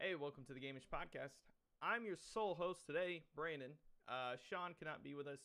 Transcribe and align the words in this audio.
Hey, 0.00 0.14
welcome 0.16 0.44
to 0.48 0.54
the 0.56 0.60
Gameish 0.64 0.88
Podcast. 0.88 1.36
I'm 1.82 2.06
your 2.08 2.16
sole 2.16 2.54
host 2.54 2.86
today, 2.86 3.20
Brandon. 3.36 3.76
Uh, 4.08 4.40
Sean 4.48 4.72
cannot 4.72 5.04
be 5.04 5.14
with 5.14 5.28
us 5.28 5.44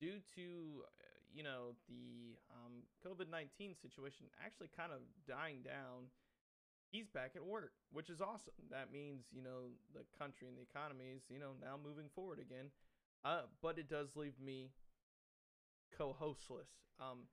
due 0.00 0.24
to, 0.40 0.80
uh, 0.88 1.04
you 1.28 1.44
know, 1.44 1.76
the 1.84 2.32
um, 2.48 2.88
COVID 3.04 3.28
19 3.28 3.76
situation 3.76 4.24
actually 4.40 4.72
kind 4.74 4.88
of 4.90 5.04
dying 5.28 5.60
down. 5.60 6.08
He's 6.88 7.08
back 7.12 7.32
at 7.36 7.44
work, 7.44 7.76
which 7.92 8.08
is 8.08 8.22
awesome. 8.22 8.56
That 8.70 8.88
means, 8.90 9.26
you 9.36 9.42
know, 9.42 9.76
the 9.92 10.08
country 10.16 10.48
and 10.48 10.56
the 10.56 10.64
economy 10.64 11.12
is, 11.14 11.28
you 11.28 11.38
know, 11.38 11.52
now 11.60 11.76
moving 11.76 12.08
forward 12.14 12.40
again. 12.40 12.72
Uh, 13.22 13.52
but 13.60 13.76
it 13.76 13.90
does 13.90 14.16
leave 14.16 14.40
me 14.40 14.72
co 15.92 16.16
hostless. 16.18 16.72
Um, 16.98 17.28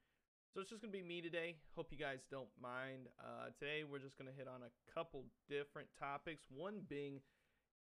so 0.52 0.60
it's 0.60 0.68
just 0.68 0.84
gonna 0.84 0.92
be 0.92 1.04
me 1.04 1.24
today. 1.24 1.56
Hope 1.80 1.96
you 1.96 1.98
guys 1.98 2.28
don't 2.28 2.52
mind. 2.60 3.08
Uh, 3.16 3.56
today 3.56 3.88
we're 3.88 4.04
just 4.04 4.20
gonna 4.20 4.36
hit 4.36 4.52
on 4.52 4.68
a 4.68 4.72
couple 4.92 5.24
different 5.48 5.88
topics. 5.96 6.44
One 6.52 6.84
being 6.92 7.24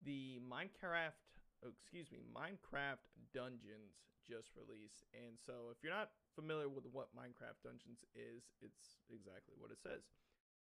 the 0.07 0.39
Minecraft, 0.47 1.19
oh, 1.67 1.75
excuse 1.75 2.07
me, 2.15 2.23
Minecraft 2.31 3.03
Dungeons 3.35 3.99
just 4.23 4.55
released. 4.55 5.03
And 5.11 5.35
so 5.35 5.75
if 5.75 5.83
you're 5.83 5.91
not 5.91 6.15
familiar 6.39 6.71
with 6.71 6.87
what 6.95 7.11
Minecraft 7.11 7.59
Dungeons 7.67 8.07
is, 8.15 8.55
it's 8.63 9.03
exactly 9.11 9.59
what 9.59 9.75
it 9.75 9.83
says. 9.83 10.07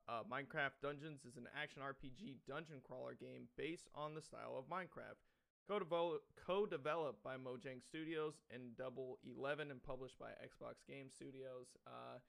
Uh, 0.08 0.24
Minecraft 0.24 0.80
Dungeons 0.80 1.28
is 1.28 1.36
an 1.36 1.52
action 1.52 1.84
RPG 1.84 2.48
dungeon 2.48 2.80
crawler 2.88 3.20
game 3.20 3.52
based 3.60 3.92
on 3.92 4.16
the 4.16 4.24
style 4.24 4.56
of 4.56 4.72
Minecraft. 4.72 5.20
Co-developed 5.68 7.24
by 7.24 7.36
Mojang 7.36 7.84
Studios 7.84 8.36
and 8.54 8.76
Double 8.78 9.20
Eleven, 9.26 9.70
and 9.70 9.84
published 9.84 10.18
by 10.18 10.30
Xbox 10.40 10.76
Game 10.88 11.10
Studios. 11.14 11.68
Uh, 11.86 12.20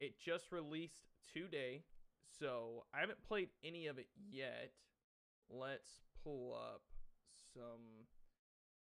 it 0.00 0.20
just 0.20 0.52
released 0.52 1.00
today, 1.32 1.82
so 2.38 2.84
I 2.92 3.00
haven't 3.00 3.22
played 3.26 3.48
any 3.64 3.86
of 3.86 3.98
it 3.98 4.08
yet. 4.30 4.72
Let's 5.48 6.00
pull 6.22 6.54
up 6.54 6.82
some 7.54 8.04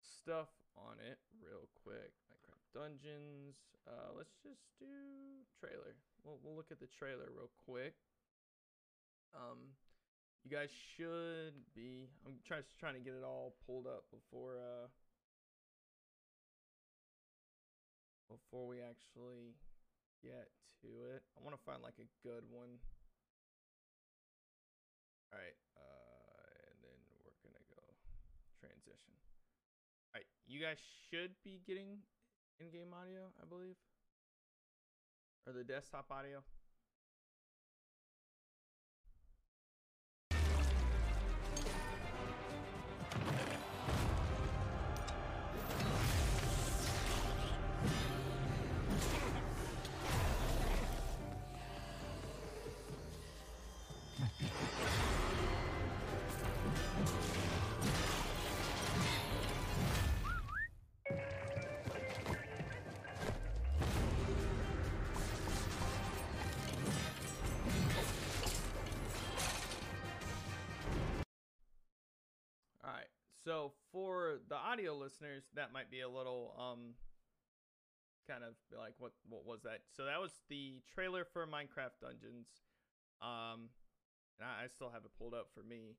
stuff 0.03 0.49
on 0.77 0.97
it 0.99 1.19
real 1.41 1.69
quick. 1.85 2.13
Minecraft 2.27 2.67
Dungeons. 2.75 3.57
Uh, 3.87 4.11
let's 4.17 4.35
just 4.43 4.63
do 4.81 4.87
trailer. 5.61 5.95
We'll 6.25 6.39
we'll 6.43 6.57
look 6.57 6.73
at 6.73 6.81
the 6.81 6.89
trailer 6.91 7.31
real 7.31 7.51
quick. 7.65 7.95
Um, 9.35 9.79
you 10.47 10.57
guys 10.57 10.71
should 10.95 11.59
be. 11.75 12.07
I'm 12.23 12.39
trying 12.47 12.63
trying 12.79 12.95
to 12.95 13.03
get 13.03 13.19
it 13.19 13.27
all 13.27 13.59
pulled 13.67 13.87
up 13.91 14.07
before 14.15 14.63
uh 14.63 14.87
before 18.31 18.71
we 18.71 18.79
actually 18.79 19.59
get 20.23 20.47
to 20.83 20.89
it. 21.11 21.27
I 21.35 21.43
want 21.43 21.59
to 21.59 21.63
find 21.67 21.83
like 21.83 21.99
a 21.99 22.07
good 22.23 22.47
one. 22.47 22.79
All 25.35 25.43
right, 25.43 25.59
uh, 25.75 26.47
and 26.71 26.79
then 26.79 26.99
we're 27.11 27.35
gonna 27.43 27.67
go 27.67 27.83
transition. 28.63 29.19
All 30.15 30.23
right, 30.23 30.31
you 30.47 30.63
guys 30.63 30.79
should 31.11 31.35
be 31.43 31.59
getting 31.67 32.07
in-game 32.63 32.95
audio, 32.95 33.35
I 33.43 33.51
believe, 33.51 33.75
or 35.43 35.53
the 35.53 35.67
desktop 35.67 36.07
audio. 36.15 36.47
So 73.47 73.71
for 73.93 74.41
the 74.49 74.57
audio 74.57 74.97
listeners, 74.97 75.45
that 75.55 75.73
might 75.73 75.89
be 75.89 76.01
a 76.01 76.09
little 76.09 76.53
um 76.59 76.95
kind 78.27 78.43
of 78.43 78.55
like 78.77 78.95
what 78.99 79.13
what 79.29 79.47
was 79.47 79.63
that? 79.63 79.83
So 79.97 80.05
that 80.05 80.21
was 80.21 80.33
the 80.49 80.83
trailer 80.93 81.25
for 81.25 81.47
Minecraft 81.47 82.03
Dungeons. 82.03 82.49
Um 83.23 83.71
and 84.41 84.51
I, 84.51 84.65
I 84.65 84.67
still 84.67 84.91
have 84.91 85.05
it 85.05 85.13
pulled 85.17 85.33
up 85.33 85.47
for 85.55 85.63
me. 85.63 85.95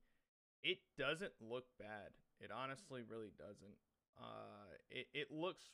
It 0.62 0.80
doesn't 0.98 1.32
look 1.40 1.64
bad. 1.80 2.12
It 2.42 2.52
honestly 2.52 3.02
really 3.10 3.32
doesn't. 3.40 3.80
Uh 4.20 4.76
it, 4.92 5.08
it 5.14 5.32
looks 5.32 5.70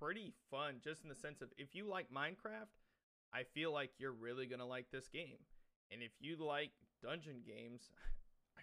pretty 0.00 0.32
fun 0.50 0.76
just 0.82 1.02
in 1.02 1.10
the 1.10 1.14
sense 1.14 1.42
of 1.42 1.50
if 1.58 1.74
you 1.74 1.86
like 1.86 2.06
Minecraft, 2.10 2.72
I 3.34 3.42
feel 3.52 3.70
like 3.70 3.90
you're 3.98 4.16
really 4.16 4.46
to 4.60 4.64
like 4.64 4.86
this 4.90 5.08
game. 5.08 5.44
And 5.92 6.02
if 6.02 6.12
you 6.20 6.42
like 6.42 6.70
dungeon 7.02 7.42
games, 7.46 7.90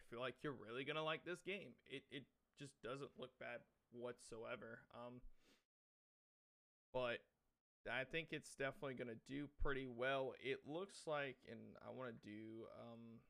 feel 0.09 0.19
like 0.19 0.35
you're 0.43 0.55
really 0.55 0.83
gonna 0.83 1.03
like 1.03 1.25
this 1.25 1.41
game. 1.41 1.75
It 1.87 2.03
it 2.11 2.23
just 2.59 2.81
doesn't 2.81 3.11
look 3.17 3.31
bad 3.39 3.61
whatsoever. 3.91 4.79
Um, 4.95 5.21
but 6.93 7.19
I 7.87 8.03
think 8.03 8.29
it's 8.31 8.55
definitely 8.55 8.95
gonna 8.95 9.19
do 9.27 9.47
pretty 9.61 9.87
well. 9.87 10.33
It 10.43 10.59
looks 10.67 11.05
like, 11.05 11.37
and 11.49 11.59
I 11.85 11.91
want 11.91 12.11
to 12.11 12.19
do 12.27 12.67
um 12.79 13.21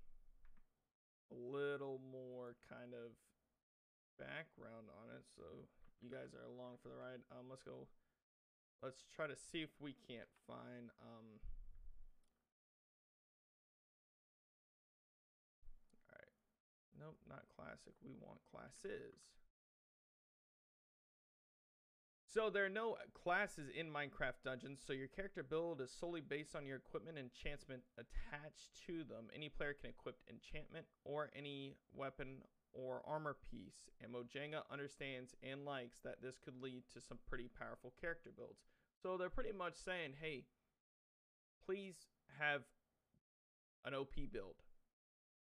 a 1.31 1.35
little 1.35 1.99
more 2.11 2.55
kind 2.69 2.93
of 2.93 3.11
background 4.17 4.87
on 4.87 5.13
it, 5.13 5.27
so 5.35 5.43
you 6.01 6.09
guys 6.09 6.33
are 6.33 6.47
along 6.47 6.79
for 6.81 6.89
the 6.89 6.95
ride. 6.95 7.21
Um, 7.31 7.47
let's 7.49 7.63
go. 7.63 7.87
Let's 8.81 9.03
try 9.13 9.27
to 9.27 9.35
see 9.35 9.61
if 9.61 9.73
we 9.79 9.95
can't 10.07 10.29
find 10.45 10.89
um. 11.01 11.41
Nope, 17.07 17.15
not 17.29 17.47
classic. 17.55 17.93
We 18.03 18.11
want 18.19 18.39
classes. 18.51 19.15
So 22.27 22.49
there 22.49 22.65
are 22.65 22.69
no 22.69 22.93
uh, 22.99 23.07
classes 23.13 23.69
in 23.73 23.87
Minecraft 23.87 24.43
Dungeons, 24.43 24.83
so 24.85 24.91
your 24.91 25.07
character 25.07 25.41
build 25.41 25.79
is 25.79 25.89
solely 25.89 26.19
based 26.19 26.53
on 26.53 26.65
your 26.65 26.75
equipment 26.75 27.17
enchantment 27.17 27.83
attached 27.97 28.75
to 28.87 29.05
them. 29.05 29.31
Any 29.33 29.47
player 29.47 29.73
can 29.73 29.89
equip 29.89 30.17
enchantment 30.29 30.85
or 31.05 31.31
any 31.33 31.77
weapon 31.95 32.43
or 32.73 33.01
armor 33.07 33.37
piece, 33.49 33.87
and 34.03 34.11
Mojanga 34.11 34.63
understands 34.69 35.33
and 35.41 35.63
likes 35.63 35.99
that 36.03 36.21
this 36.21 36.37
could 36.43 36.61
lead 36.61 36.83
to 36.93 36.99
some 36.99 37.19
pretty 37.29 37.49
powerful 37.57 37.93
character 38.01 38.31
builds. 38.35 38.65
So 39.01 39.15
they're 39.15 39.29
pretty 39.29 39.53
much 39.53 39.75
saying, 39.75 40.15
hey, 40.19 40.43
please 41.65 41.95
have 42.37 42.63
an 43.85 43.93
OP 43.93 44.15
build 44.33 44.55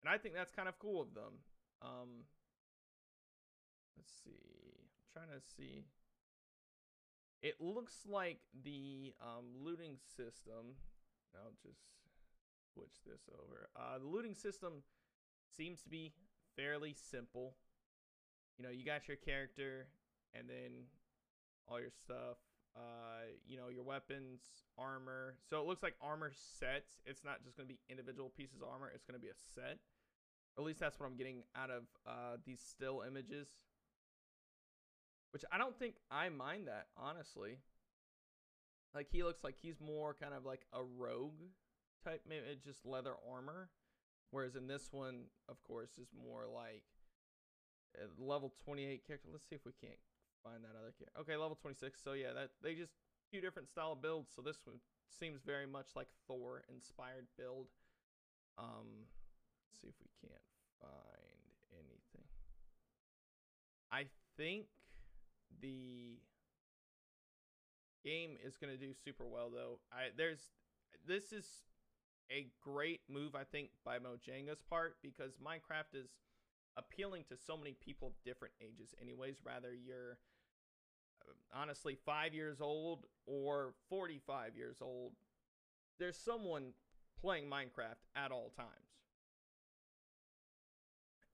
and 0.04 0.12
I 0.12 0.18
think 0.18 0.34
that's 0.34 0.52
kind 0.52 0.68
of 0.68 0.78
cool 0.78 1.00
of 1.00 1.14
them. 1.14 1.40
Um, 1.80 2.28
let's 3.96 4.12
see. 4.22 4.76
I'm 4.76 5.08
trying 5.12 5.40
to 5.40 5.44
see. 5.56 5.84
It 7.40 7.54
looks 7.58 8.04
like 8.06 8.38
the 8.64 9.14
um, 9.22 9.46
looting 9.64 9.96
system. 10.16 10.76
I'll 11.34 11.56
just 11.62 11.80
switch 12.74 13.00
this 13.06 13.22
over. 13.32 13.68
Uh, 13.74 13.98
the 13.98 14.06
looting 14.06 14.34
system 14.34 14.82
seems 15.56 15.80
to 15.82 15.88
be 15.88 16.12
fairly 16.54 16.94
simple. 16.94 17.54
You 18.58 18.64
know, 18.64 18.70
you 18.70 18.84
got 18.84 19.08
your 19.08 19.16
character 19.16 19.86
and 20.34 20.48
then 20.48 20.84
all 21.66 21.80
your 21.80 21.90
stuff. 21.90 22.36
Uh, 22.76 23.30
you 23.46 23.56
know, 23.56 23.68
your 23.68 23.84
weapons, 23.84 24.42
armor. 24.76 25.36
So 25.48 25.60
it 25.60 25.66
looks 25.66 25.82
like 25.82 25.94
armor 26.02 26.32
sets. 26.34 26.98
It's 27.06 27.24
not 27.24 27.44
just 27.44 27.56
going 27.56 27.68
to 27.68 27.72
be 27.72 27.78
individual 27.88 28.32
pieces 28.36 28.60
of 28.60 28.68
armor. 28.68 28.90
It's 28.92 29.04
going 29.04 29.18
to 29.18 29.22
be 29.22 29.30
a 29.30 29.38
set. 29.54 29.78
At 30.56 30.64
least 30.64 30.80
that's 30.80 30.98
what 31.00 31.06
I'm 31.06 31.16
getting 31.16 31.42
out 31.56 31.70
of 31.70 31.82
uh, 32.06 32.36
these 32.44 32.60
still 32.60 33.02
images. 33.06 33.48
Which 35.32 35.44
I 35.50 35.58
don't 35.58 35.76
think 35.76 35.96
I 36.10 36.28
mind 36.28 36.68
that, 36.68 36.86
honestly. 36.96 37.58
Like, 38.94 39.08
he 39.10 39.24
looks 39.24 39.42
like 39.42 39.56
he's 39.60 39.80
more 39.80 40.14
kind 40.14 40.32
of 40.32 40.44
like 40.44 40.60
a 40.72 40.82
rogue 40.82 41.42
type, 42.04 42.22
maybe 42.28 42.44
just 42.64 42.86
leather 42.86 43.14
armor. 43.28 43.68
Whereas 44.30 44.54
in 44.54 44.68
this 44.68 44.88
one, 44.92 45.24
of 45.48 45.62
course, 45.64 45.98
is 45.98 46.08
more 46.14 46.44
like 46.52 46.84
level 48.18 48.52
28 48.64 49.06
character. 49.06 49.28
Let's 49.32 49.48
see 49.48 49.56
if 49.56 49.64
we 49.64 49.72
can't 49.80 49.98
find 50.42 50.62
that 50.62 50.78
other 50.78 50.92
character. 50.98 51.20
Okay, 51.20 51.36
level 51.36 51.58
26. 51.60 52.00
So 52.02 52.12
yeah, 52.12 52.32
that 52.34 52.50
they 52.62 52.74
just 52.74 52.92
few 53.30 53.40
different 53.40 53.68
style 53.68 53.94
builds. 53.94 54.30
So 54.34 54.42
this 54.42 54.58
one 54.64 54.76
seems 55.10 55.40
very 55.44 55.66
much 55.66 55.88
like 55.96 56.08
Thor 56.26 56.62
inspired 56.72 57.26
build. 57.38 57.66
Um, 58.58 59.10
see 59.84 59.90
if 59.90 60.00
we 60.00 60.28
can't 60.28 60.48
find 60.80 61.44
anything. 61.72 62.24
I 63.92 64.06
think 64.36 64.66
the 65.60 66.18
game 68.04 68.36
is 68.44 68.56
going 68.56 68.72
to 68.72 68.78
do 68.78 68.92
super 69.04 69.24
well 69.24 69.50
though. 69.50 69.78
I 69.92 70.08
there's 70.16 70.40
this 71.06 71.32
is 71.32 71.46
a 72.30 72.46
great 72.62 73.00
move, 73.08 73.34
I 73.34 73.44
think, 73.44 73.68
by 73.84 73.98
Mojanga's 73.98 74.62
part 74.62 74.96
because 75.02 75.32
Minecraft 75.36 75.94
is 75.94 76.08
appealing 76.76 77.24
to 77.28 77.36
so 77.36 77.56
many 77.56 77.76
people 77.84 78.08
of 78.08 78.14
different 78.24 78.54
ages, 78.62 78.94
anyways. 79.00 79.36
Rather, 79.44 79.74
you're 79.74 80.18
uh, 81.20 81.32
honestly 81.54 81.98
five 82.06 82.32
years 82.32 82.60
old 82.62 83.04
or 83.26 83.74
45 83.90 84.56
years 84.56 84.78
old, 84.80 85.12
there's 85.98 86.16
someone 86.16 86.72
playing 87.20 87.44
Minecraft 87.44 88.00
at 88.16 88.32
all 88.32 88.50
times. 88.56 88.83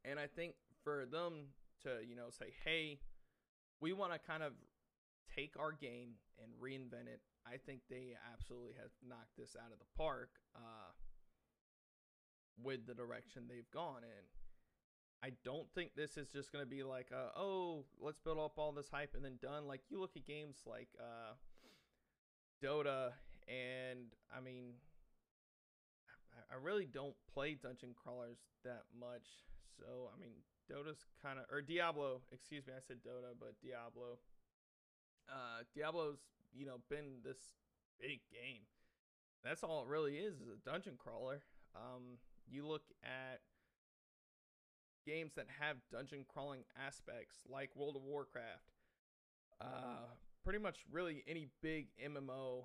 And 0.04 0.18
I 0.18 0.26
think 0.26 0.54
for 0.82 1.06
them 1.06 1.52
to, 1.82 1.98
you 2.06 2.16
know, 2.16 2.30
say, 2.30 2.52
hey, 2.64 3.00
we 3.80 3.92
want 3.92 4.12
to 4.12 4.18
kind 4.18 4.42
of 4.42 4.52
take 5.34 5.54
our 5.58 5.72
game 5.72 6.14
and 6.42 6.52
reinvent 6.62 7.06
it 7.06 7.20
I 7.46 7.56
think 7.56 7.80
they 7.88 8.16
absolutely 8.32 8.74
have 8.80 8.90
knocked 9.06 9.36
this 9.38 9.56
out 9.56 9.72
of 9.72 9.78
the 9.78 9.90
park 9.96 10.30
uh, 10.54 10.92
with 12.62 12.86
the 12.86 12.94
direction 12.94 13.44
they've 13.48 13.70
gone 13.72 14.02
in. 14.02 14.24
I 15.22 15.32
don't 15.44 15.70
think 15.74 15.90
this 15.96 16.16
is 16.16 16.28
just 16.28 16.50
going 16.52 16.64
to 16.64 16.70
be 16.70 16.82
like, 16.82 17.08
oh, 17.36 17.84
let's 18.00 18.18
build 18.18 18.38
up 18.38 18.52
all 18.56 18.72
this 18.72 18.88
hype 18.90 19.14
and 19.14 19.24
then 19.24 19.38
done. 19.42 19.66
Like, 19.66 19.82
you 19.90 20.00
look 20.00 20.12
at 20.16 20.24
games 20.26 20.58
like 20.66 20.88
uh, 20.98 21.34
Dota, 22.64 23.10
and 23.46 24.06
I 24.34 24.40
mean, 24.40 24.72
I 26.50 26.56
really 26.62 26.86
don't 26.86 27.14
play 27.34 27.54
dungeon 27.54 27.90
crawlers 28.02 28.38
that 28.64 28.84
much. 28.98 29.26
So, 29.80 30.12
I 30.12 30.20
mean, 30.20 30.44
Dota's 30.68 31.08
kind 31.24 31.38
of, 31.38 31.46
or 31.50 31.62
Diablo, 31.62 32.20
excuse 32.32 32.66
me, 32.66 32.74
I 32.76 32.84
said 32.86 32.98
Dota, 33.00 33.32
but 33.38 33.56
Diablo. 33.64 34.20
Uh, 35.30 35.64
Diablo's 35.74 36.18
you 36.52 36.66
know 36.66 36.80
been 36.88 37.24
this 37.24 37.38
big 37.98 38.20
game. 38.30 38.62
That's 39.44 39.62
all 39.62 39.82
it 39.82 39.88
really 39.88 40.16
is 40.16 40.34
is 40.36 40.48
a 40.48 40.68
dungeon 40.68 40.94
crawler. 40.98 41.42
Um, 41.74 42.18
you 42.48 42.66
look 42.66 42.82
at 43.04 43.40
games 45.06 45.32
that 45.36 45.46
have 45.60 45.76
dungeon 45.90 46.24
crawling 46.28 46.64
aspects 46.86 47.36
like 47.48 47.70
World 47.74 47.96
of 47.96 48.02
Warcraft. 48.02 48.74
Uh, 49.60 50.08
pretty 50.44 50.58
much 50.58 50.78
really 50.90 51.22
any 51.28 51.48
big 51.62 51.88
MMO 52.04 52.64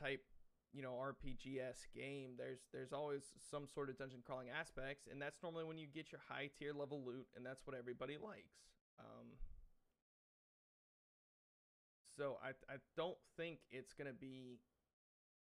type, 0.00 0.24
you 0.72 0.82
know, 0.82 0.92
RPGS 0.92 1.86
game, 1.94 2.30
there's 2.38 2.60
there's 2.72 2.92
always 2.92 3.22
some 3.50 3.66
sort 3.68 3.90
of 3.90 3.98
dungeon 3.98 4.20
crawling 4.24 4.48
aspects, 4.48 5.06
and 5.10 5.20
that's 5.20 5.42
normally 5.42 5.64
when 5.64 5.78
you 5.78 5.86
get 5.86 6.10
your 6.10 6.20
high 6.28 6.48
tier 6.58 6.72
level 6.72 7.02
loot, 7.04 7.26
and 7.36 7.44
that's 7.44 7.66
what 7.66 7.76
everybody 7.76 8.16
likes. 8.16 8.56
Um, 8.98 9.36
so 12.16 12.38
I 12.42 12.50
I 12.72 12.76
don't 12.96 13.18
think 13.36 13.58
it's 13.70 13.92
gonna 13.92 14.12
be 14.12 14.60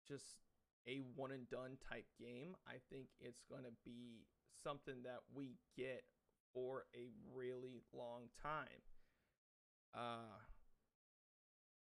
just 0.06 0.38
a 0.86 1.00
one 1.16 1.32
and 1.32 1.48
done 1.50 1.76
type 1.90 2.06
game. 2.18 2.54
I 2.66 2.78
think 2.90 3.08
it's 3.20 3.42
gonna 3.50 3.74
be 3.84 4.26
something 4.62 5.02
that 5.02 5.20
we 5.34 5.56
get 5.76 6.04
for 6.54 6.84
a 6.94 7.08
really 7.34 7.82
long 7.92 8.28
time. 8.42 8.82
Uh, 9.94 10.38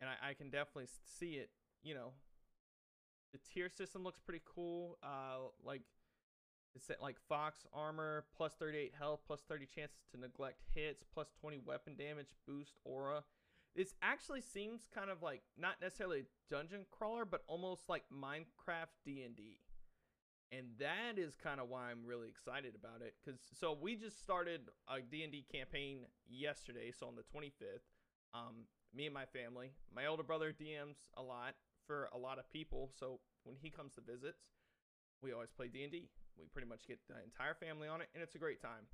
and 0.00 0.10
I, 0.10 0.30
I 0.30 0.34
can 0.34 0.50
definitely 0.50 0.88
see 1.18 1.34
it. 1.34 1.50
You 1.82 1.94
know, 1.94 2.12
the 3.32 3.38
tier 3.52 3.68
system 3.68 4.04
looks 4.04 4.20
pretty 4.20 4.42
cool. 4.44 4.98
Uh, 5.02 5.48
like 5.64 5.82
it's 6.74 6.90
like 7.00 7.16
Fox 7.28 7.66
armor 7.72 8.24
plus 8.36 8.54
38 8.58 8.92
health 8.98 9.20
plus 9.26 9.40
30 9.48 9.66
chances 9.66 9.98
to 10.12 10.20
neglect 10.20 10.62
hits 10.74 11.04
plus 11.12 11.28
20 11.40 11.60
weapon 11.66 11.94
damage 11.96 12.28
boost 12.46 12.78
aura 12.84 13.22
this 13.74 13.94
actually 14.02 14.42
seems 14.42 14.86
kind 14.94 15.10
of 15.10 15.22
like 15.22 15.42
not 15.58 15.80
necessarily 15.80 16.20
a 16.20 16.54
dungeon 16.54 16.84
crawler, 16.90 17.24
but 17.24 17.42
almost 17.46 17.88
like 17.88 18.04
Minecraft 18.12 18.92
D 19.04 19.22
and 19.22 19.34
D, 19.34 19.60
and 20.50 20.66
that 20.78 21.18
is 21.18 21.34
kind 21.36 21.60
of 21.60 21.68
why 21.68 21.90
I'm 21.90 22.04
really 22.04 22.28
excited 22.28 22.74
about 22.74 23.00
it. 23.00 23.14
Cause 23.24 23.40
so 23.58 23.76
we 23.80 23.96
just 23.96 24.22
started 24.22 24.60
a 24.88 25.00
D 25.00 25.22
and 25.22 25.32
D 25.32 25.44
campaign 25.50 26.00
yesterday, 26.28 26.92
so 26.96 27.06
on 27.06 27.16
the 27.16 27.22
25th. 27.22 27.88
Um, 28.34 28.66
me 28.94 29.06
and 29.06 29.14
my 29.14 29.24
family, 29.24 29.72
my 29.94 30.06
older 30.06 30.22
brother 30.22 30.52
DMs 30.52 30.96
a 31.16 31.22
lot 31.22 31.54
for 31.86 32.08
a 32.12 32.18
lot 32.18 32.38
of 32.38 32.50
people, 32.50 32.90
so 32.98 33.20
when 33.44 33.56
he 33.60 33.70
comes 33.70 33.94
to 33.94 34.00
visits, 34.00 34.42
we 35.22 35.32
always 35.32 35.50
play 35.50 35.68
D 35.68 35.82
and 35.82 35.92
D. 35.92 36.08
We 36.38 36.46
pretty 36.52 36.68
much 36.68 36.86
get 36.86 36.98
the 37.08 37.14
entire 37.22 37.54
family 37.54 37.88
on 37.88 38.00
it, 38.00 38.08
and 38.14 38.22
it's 38.22 38.34
a 38.34 38.38
great 38.38 38.60
time. 38.60 38.86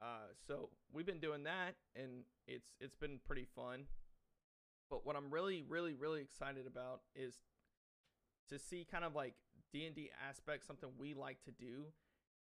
Uh, 0.00 0.32
so 0.46 0.70
we've 0.92 1.06
been 1.06 1.20
doing 1.20 1.44
that, 1.44 1.76
and 1.94 2.24
it's 2.46 2.74
it's 2.80 2.96
been 2.96 3.20
pretty 3.24 3.46
fun. 3.54 3.84
But 4.90 5.06
what 5.06 5.16
I'm 5.16 5.30
really, 5.30 5.64
really, 5.68 5.94
really 5.94 6.20
excited 6.20 6.66
about 6.66 7.00
is 7.14 7.34
to 8.48 8.58
see 8.58 8.86
kind 8.90 9.04
of 9.04 9.14
like 9.14 9.34
D 9.72 9.86
and 9.86 9.94
D 9.94 10.10
aspects, 10.28 10.66
something 10.66 10.90
we 10.98 11.14
like 11.14 11.42
to 11.44 11.52
do, 11.52 11.86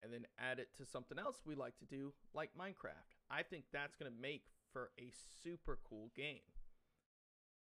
and 0.03 0.13
then 0.13 0.27
add 0.39 0.59
it 0.59 0.69
to 0.77 0.85
something 0.85 1.19
else 1.19 1.41
we 1.47 1.55
like 1.55 1.79
to 1.79 1.87
do, 1.87 2.13
like 2.35 2.51
Minecraft. 2.59 3.17
I 3.31 3.43
think 3.43 3.65
that's 3.73 3.97
gonna 3.97 4.11
make 4.21 4.45
for 4.73 4.91
a 4.99 5.11
super 5.43 5.79
cool 5.89 6.11
game. 6.15 6.47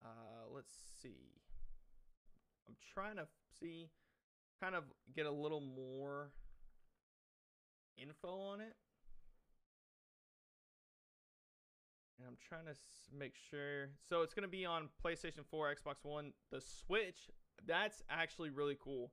Uh, 0.03 0.49
let's 0.53 0.73
see. 1.01 1.42
Trying 2.93 3.15
to 3.17 3.27
see, 3.59 3.89
kind 4.61 4.75
of 4.75 4.83
get 5.15 5.25
a 5.25 5.31
little 5.31 5.61
more 5.61 6.29
info 7.97 8.29
on 8.29 8.61
it. 8.61 8.73
And 12.19 12.27
I'm 12.27 12.37
trying 12.47 12.65
to 12.65 12.79
make 13.17 13.33
sure. 13.49 13.89
So 14.07 14.21
it's 14.21 14.33
going 14.33 14.43
to 14.43 14.51
be 14.51 14.65
on 14.65 14.89
PlayStation 15.03 15.45
4, 15.49 15.75
Xbox 15.75 15.95
One, 16.03 16.33
the 16.51 16.61
Switch. 16.61 17.29
That's 17.67 18.01
actually 18.09 18.49
really 18.49 18.77
cool. 18.81 19.11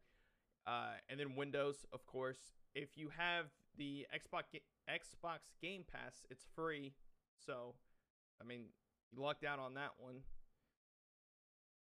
Uh, 0.66 0.92
and 1.08 1.18
then 1.18 1.34
Windows, 1.36 1.86
of 1.92 2.06
course. 2.06 2.52
If 2.74 2.96
you 2.96 3.10
have 3.16 3.46
the 3.76 4.06
Xbox 4.14 4.42
Xbox 4.88 5.38
Game 5.60 5.84
Pass, 5.90 6.22
it's 6.30 6.44
free. 6.54 6.92
So, 7.46 7.74
I 8.40 8.44
mean, 8.44 8.66
you 9.12 9.22
lucked 9.22 9.44
out 9.44 9.58
on 9.58 9.74
that 9.74 9.92
one. 9.98 10.16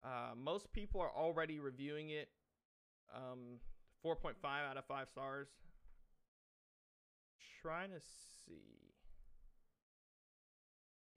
Uh, 0.05 0.35
most 0.37 0.71
people 0.71 1.01
are 1.01 1.11
already 1.11 1.59
reviewing 1.59 2.11
it. 2.11 2.29
Um, 3.15 3.59
4.5 4.05 4.35
out 4.69 4.77
of 4.77 4.85
5 4.85 5.09
stars. 5.09 5.47
Trying 7.61 7.89
to 7.89 7.99
see 7.99 8.93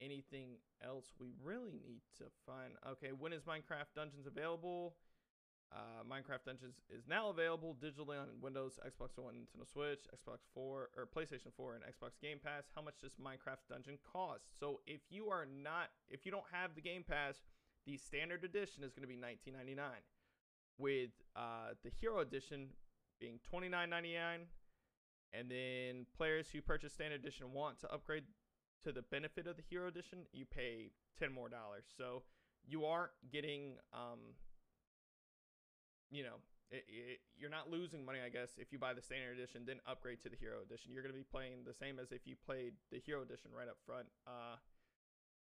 anything 0.01 0.57
else 0.83 1.13
we 1.19 1.33
really 1.43 1.71
need 1.71 2.01
to 2.17 2.23
find. 2.45 2.73
Okay, 2.93 3.11
when 3.17 3.33
is 3.33 3.43
Minecraft 3.43 3.93
Dungeons 3.95 4.25
available? 4.25 4.95
Uh, 5.71 6.01
Minecraft 6.01 6.45
Dungeons 6.45 6.81
is 6.89 7.03
now 7.07 7.29
available 7.29 7.77
digitally 7.77 8.19
on 8.19 8.27
Windows, 8.41 8.79
Xbox 8.81 9.21
One, 9.21 9.35
Nintendo 9.35 9.71
Switch, 9.71 10.07
Xbox 10.09 10.39
4, 10.55 10.89
or 10.97 11.07
PlayStation 11.15 11.53
4, 11.55 11.75
and 11.75 11.83
Xbox 11.83 12.19
Game 12.19 12.39
Pass. 12.43 12.63
How 12.73 12.81
much 12.81 12.95
does 13.01 13.13
Minecraft 13.21 13.61
Dungeon 13.69 13.99
cost? 14.11 14.59
So 14.59 14.79
if 14.87 15.01
you 15.11 15.29
are 15.29 15.45
not, 15.45 15.89
if 16.09 16.25
you 16.25 16.31
don't 16.31 16.49
have 16.51 16.73
the 16.73 16.81
Game 16.81 17.03
Pass, 17.07 17.35
the 17.85 17.97
standard 17.97 18.43
edition 18.43 18.83
is 18.83 18.93
going 18.93 19.07
to 19.07 19.07
be 19.07 19.17
$19.99, 19.17 19.79
with 20.77 21.11
uh, 21.35 21.73
the 21.83 21.89
Hero 21.89 22.19
Edition 22.19 22.67
being 23.19 23.39
$29.99. 23.53 24.47
And 25.31 25.51
then 25.51 26.05
players 26.17 26.47
who 26.51 26.61
purchase 26.61 26.93
standard 26.93 27.19
edition 27.19 27.53
want 27.53 27.79
to 27.81 27.93
upgrade 27.93 28.23
to 28.83 28.91
the 28.91 29.03
benefit 29.03 29.45
of 29.45 29.57
the 29.57 29.63
Hero 29.69 29.87
Edition, 29.87 30.19
you 30.31 30.45
pay 30.45 30.91
ten 31.19 31.31
more 31.31 31.49
dollars. 31.49 31.85
So 31.97 32.23
you 32.65 32.85
aren't 32.85 33.11
getting, 33.31 33.75
um, 33.93 34.19
you 36.09 36.23
know, 36.23 36.39
it, 36.71 36.85
it, 36.87 37.19
you're 37.37 37.49
not 37.49 37.69
losing 37.69 38.05
money, 38.05 38.19
I 38.25 38.29
guess, 38.29 38.51
if 38.57 38.71
you 38.71 38.79
buy 38.79 38.93
the 38.93 39.01
standard 39.01 39.37
edition, 39.37 39.63
then 39.65 39.79
upgrade 39.87 40.21
to 40.21 40.29
the 40.29 40.37
Hero 40.39 40.61
Edition. 40.63 40.91
You're 40.93 41.03
going 41.03 41.13
to 41.13 41.17
be 41.17 41.25
playing 41.25 41.65
the 41.65 41.73
same 41.73 41.99
as 41.99 42.11
if 42.11 42.25
you 42.25 42.35
played 42.45 42.73
the 42.91 42.99
Hero 42.99 43.21
Edition 43.21 43.51
right 43.55 43.67
up 43.67 43.77
front. 43.85 44.07
Uh, 44.25 44.55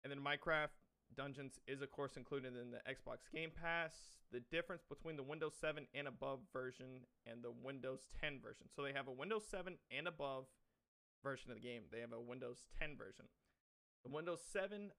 and 0.04 0.12
then 0.12 0.20
Minecraft 0.20 0.76
Dungeons 1.16 1.60
is, 1.68 1.82
of 1.82 1.92
course, 1.92 2.18
included 2.18 2.54
in 2.56 2.72
the 2.72 2.82
Xbox 2.90 3.32
Game 3.34 3.52
Pass. 3.52 3.94
The 4.32 4.42
difference 4.52 4.84
between 4.88 5.16
the 5.16 5.24
Windows 5.24 5.54
7 5.60 5.88
and 5.94 6.08
above 6.08 6.40
version 6.52 7.06
and 7.26 7.44
the 7.44 7.52
Windows 7.52 8.08
10 8.22 8.42
version. 8.42 8.68
So 8.76 8.84
they 8.84 8.94
have 8.94 9.08
a 9.08 9.12
Windows 9.12 9.46
7 9.50 9.78
and 9.96 10.08
above 10.08 10.46
version 11.24 11.52
of 11.52 11.58
the 11.58 11.64
game. 11.64 11.84
They 11.92 12.02
have 12.02 12.12
a 12.12 12.20
Windows 12.20 12.68
10 12.80 12.98
version. 12.98 13.26
The 14.04 14.12
Windows 14.12 14.42
7 14.52 14.92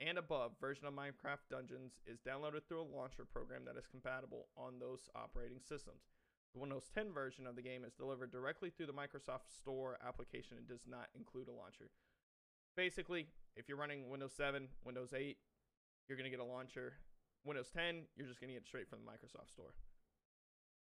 and 0.00 0.18
above 0.18 0.52
version 0.60 0.86
of 0.86 0.94
Minecraft 0.94 1.46
Dungeons 1.50 2.00
is 2.06 2.18
downloaded 2.20 2.66
through 2.66 2.82
a 2.82 2.94
launcher 2.96 3.24
program 3.24 3.64
that 3.66 3.78
is 3.78 3.86
compatible 3.86 4.48
on 4.56 4.78
those 4.78 5.08
operating 5.14 5.60
systems. 5.60 6.02
The 6.54 6.60
Windows 6.60 6.90
10 6.92 7.12
version 7.12 7.46
of 7.46 7.56
the 7.56 7.62
game 7.62 7.84
is 7.84 7.94
delivered 7.94 8.32
directly 8.32 8.68
through 8.68 8.86
the 8.86 8.92
Microsoft 8.92 9.48
Store 9.48 9.96
application 10.06 10.58
and 10.58 10.68
does 10.68 10.84
not 10.86 11.08
include 11.16 11.48
a 11.48 11.52
launcher. 11.52 11.88
Basically, 12.76 13.26
if 13.56 13.68
you're 13.68 13.78
running 13.78 14.08
Windows 14.10 14.32
7, 14.36 14.68
Windows 14.84 15.12
8, 15.14 15.36
you're 16.08 16.16
going 16.16 16.30
to 16.30 16.30
get 16.30 16.40
a 16.40 16.44
launcher. 16.44 16.94
Windows 17.44 17.70
10, 17.74 18.02
you're 18.16 18.26
just 18.26 18.40
going 18.40 18.48
to 18.48 18.54
get 18.54 18.66
straight 18.66 18.88
from 18.88 19.00
the 19.04 19.10
Microsoft 19.10 19.50
Store. 19.52 19.74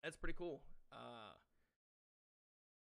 That's 0.02 0.16
pretty 0.16 0.34
cool. 0.38 0.60
Uh, 0.92 1.34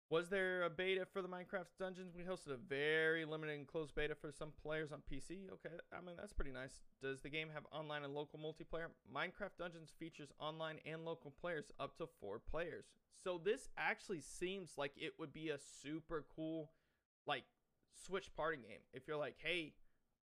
Was 0.09 0.29
there 0.29 0.63
a 0.63 0.69
beta 0.69 1.05
for 1.05 1.21
the 1.21 1.27
Minecraft 1.27 1.67
Dungeons? 1.77 2.15
We 2.15 2.23
hosted 2.23 2.53
a 2.53 2.57
very 2.57 3.25
limited 3.25 3.55
and 3.57 3.67
closed 3.67 3.93
beta 3.93 4.15
for 4.15 4.31
some 4.31 4.51
players 4.63 4.91
on 4.91 5.03
PC. 5.11 5.51
Okay, 5.53 5.75
I 5.95 6.01
mean 6.03 6.15
that's 6.17 6.33
pretty 6.33 6.51
nice. 6.51 6.79
Does 7.01 7.21
the 7.21 7.29
game 7.29 7.49
have 7.53 7.63
online 7.71 8.03
and 8.03 8.15
local 8.15 8.39
multiplayer? 8.39 8.87
Minecraft 9.13 9.57
Dungeons 9.59 9.93
features 9.99 10.31
online 10.39 10.79
and 10.85 11.05
local 11.05 11.31
players 11.39 11.71
up 11.79 11.97
to 11.97 12.07
four 12.19 12.39
players. 12.39 12.85
So 13.23 13.39
this 13.43 13.69
actually 13.77 14.21
seems 14.21 14.77
like 14.77 14.93
it 14.97 15.13
would 15.19 15.33
be 15.33 15.49
a 15.49 15.59
super 15.83 16.25
cool, 16.35 16.71
like 17.27 17.43
Switch 18.05 18.33
party 18.35 18.57
game. 18.57 18.81
If 18.93 19.07
you're 19.07 19.17
like, 19.17 19.35
hey, 19.37 19.73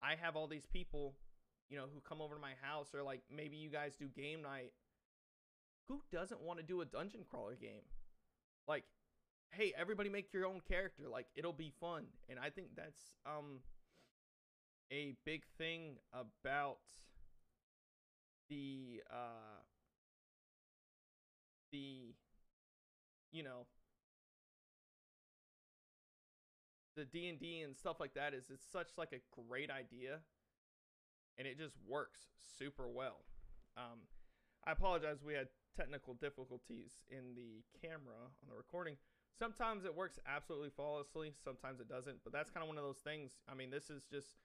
I 0.02 0.16
have 0.22 0.36
all 0.36 0.48
these 0.48 0.66
people, 0.66 1.16
you 1.70 1.78
know, 1.78 1.86
who 1.94 2.02
come 2.02 2.22
over 2.22 2.36
to 2.36 2.42
my 2.42 2.54
house, 2.62 2.94
or 2.94 3.04
like 3.04 3.22
maybe 3.36 3.58
you 3.58 3.70
guys 3.70 3.96
do 3.96 4.08
game 4.08 4.42
night. 4.42 4.74
Who 5.90 6.02
doesn't 6.12 6.42
want 6.42 6.60
to 6.60 6.66
do 6.66 6.82
a 6.82 6.86
dungeon 6.86 7.26
crawler 7.30 7.56
game? 7.56 7.84
Like 8.68 8.86
hey, 9.54 9.74
everybody 9.78 10.10
make 10.10 10.34
your 10.34 10.46
own 10.46 10.62
character. 10.68 11.04
Like 11.10 11.28
it'll 11.36 11.54
be 11.54 11.72
fun. 11.80 12.06
And 12.30 12.40
I 12.40 12.50
think 12.50 12.70
that's 12.76 13.16
um 13.26 13.60
a 14.92 15.16
big 15.26 15.44
thing 15.58 15.98
about 16.14 16.80
the 18.50 19.02
uh 19.12 19.62
the 21.72 22.14
you 23.32 23.44
know 23.44 23.66
the 26.96 27.06
D&D 27.06 27.62
and 27.62 27.76
stuff 27.76 28.00
like 28.00 28.14
that 28.14 28.34
is 28.34 28.46
it's 28.50 28.66
such 28.72 28.90
like 28.98 29.14
a 29.14 29.22
great 29.48 29.70
idea 29.70 30.20
and 31.38 31.48
it 31.48 31.58
just 31.58 31.76
works 31.88 32.22
super 32.60 32.88
well. 32.88 33.26
Um 33.78 34.08
I 34.66 34.72
apologize 34.72 35.18
we 35.26 35.34
had 35.34 35.48
technical 35.76 36.14
difficulties 36.14 36.92
in 37.10 37.36
the 37.36 37.64
camera 37.82 38.32
on 38.42 38.48
the 38.50 38.56
recording. 38.56 38.96
Sometimes 39.38 39.84
it 39.84 39.96
works 39.96 40.20
absolutely 40.28 40.70
flawlessly, 40.70 41.34
sometimes 41.44 41.80
it 41.80 41.90
doesn't, 41.90 42.18
but 42.24 42.32
that's 42.32 42.50
kind 42.50 42.64
of 42.64 42.68
one 42.70 42.78
of 42.78 42.84
those 42.84 43.02
things. 43.04 43.40
I 43.50 43.56
mean, 43.56 43.72
this 43.72 43.90
is 43.90 44.04
just 44.10 44.38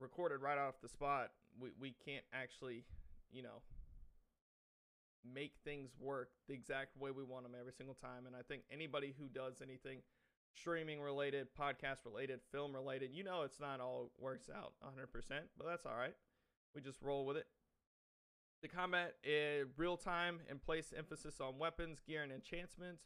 recorded 0.00 0.40
right 0.40 0.58
off 0.58 0.80
the 0.82 0.88
spot. 0.88 1.30
We 1.60 1.70
we 1.78 1.94
can't 2.04 2.24
actually, 2.32 2.84
you 3.30 3.42
know, 3.42 3.62
make 5.22 5.52
things 5.64 5.90
work 6.00 6.30
the 6.48 6.54
exact 6.54 6.96
way 6.96 7.10
we 7.10 7.24
want 7.24 7.44
them 7.44 7.52
every 7.58 7.72
single 7.72 7.94
time. 7.94 8.26
And 8.26 8.34
I 8.34 8.42
think 8.42 8.62
anybody 8.72 9.14
who 9.18 9.28
does 9.28 9.60
anything 9.62 9.98
streaming 10.54 11.00
related, 11.00 11.48
podcast 11.58 12.04
related, 12.04 12.40
film 12.52 12.74
related, 12.74 13.10
you 13.12 13.24
know 13.24 13.42
it's 13.42 13.60
not 13.60 13.80
all 13.80 14.10
works 14.18 14.48
out 14.54 14.72
100%, 14.84 15.06
but 15.56 15.66
that's 15.66 15.86
all 15.86 15.96
right. 15.96 16.14
We 16.74 16.80
just 16.80 17.02
roll 17.02 17.26
with 17.26 17.36
it. 17.36 17.46
The 18.62 18.68
combat 18.68 19.14
is 19.24 19.68
real 19.76 19.96
time 19.96 20.40
and 20.48 20.62
place 20.62 20.92
emphasis 20.96 21.40
on 21.40 21.58
weapons, 21.58 22.00
gear, 22.06 22.22
and 22.22 22.32
enchantments 22.32 23.04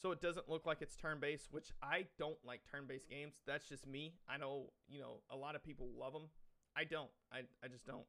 so 0.00 0.10
it 0.10 0.20
doesn't 0.20 0.48
look 0.48 0.66
like 0.66 0.82
it's 0.82 0.96
turn 0.96 1.18
based, 1.20 1.48
which 1.50 1.70
I 1.82 2.06
don't 2.18 2.36
like 2.44 2.60
turn 2.70 2.84
based 2.86 3.08
games. 3.08 3.34
That's 3.46 3.68
just 3.68 3.86
me. 3.86 4.14
I 4.28 4.36
know, 4.36 4.70
you 4.88 5.00
know, 5.00 5.20
a 5.30 5.36
lot 5.36 5.54
of 5.54 5.62
people 5.62 5.88
love 5.98 6.12
them. 6.12 6.28
I 6.76 6.84
don't. 6.84 7.10
I, 7.32 7.40
I 7.64 7.68
just 7.68 7.86
don't. 7.86 8.04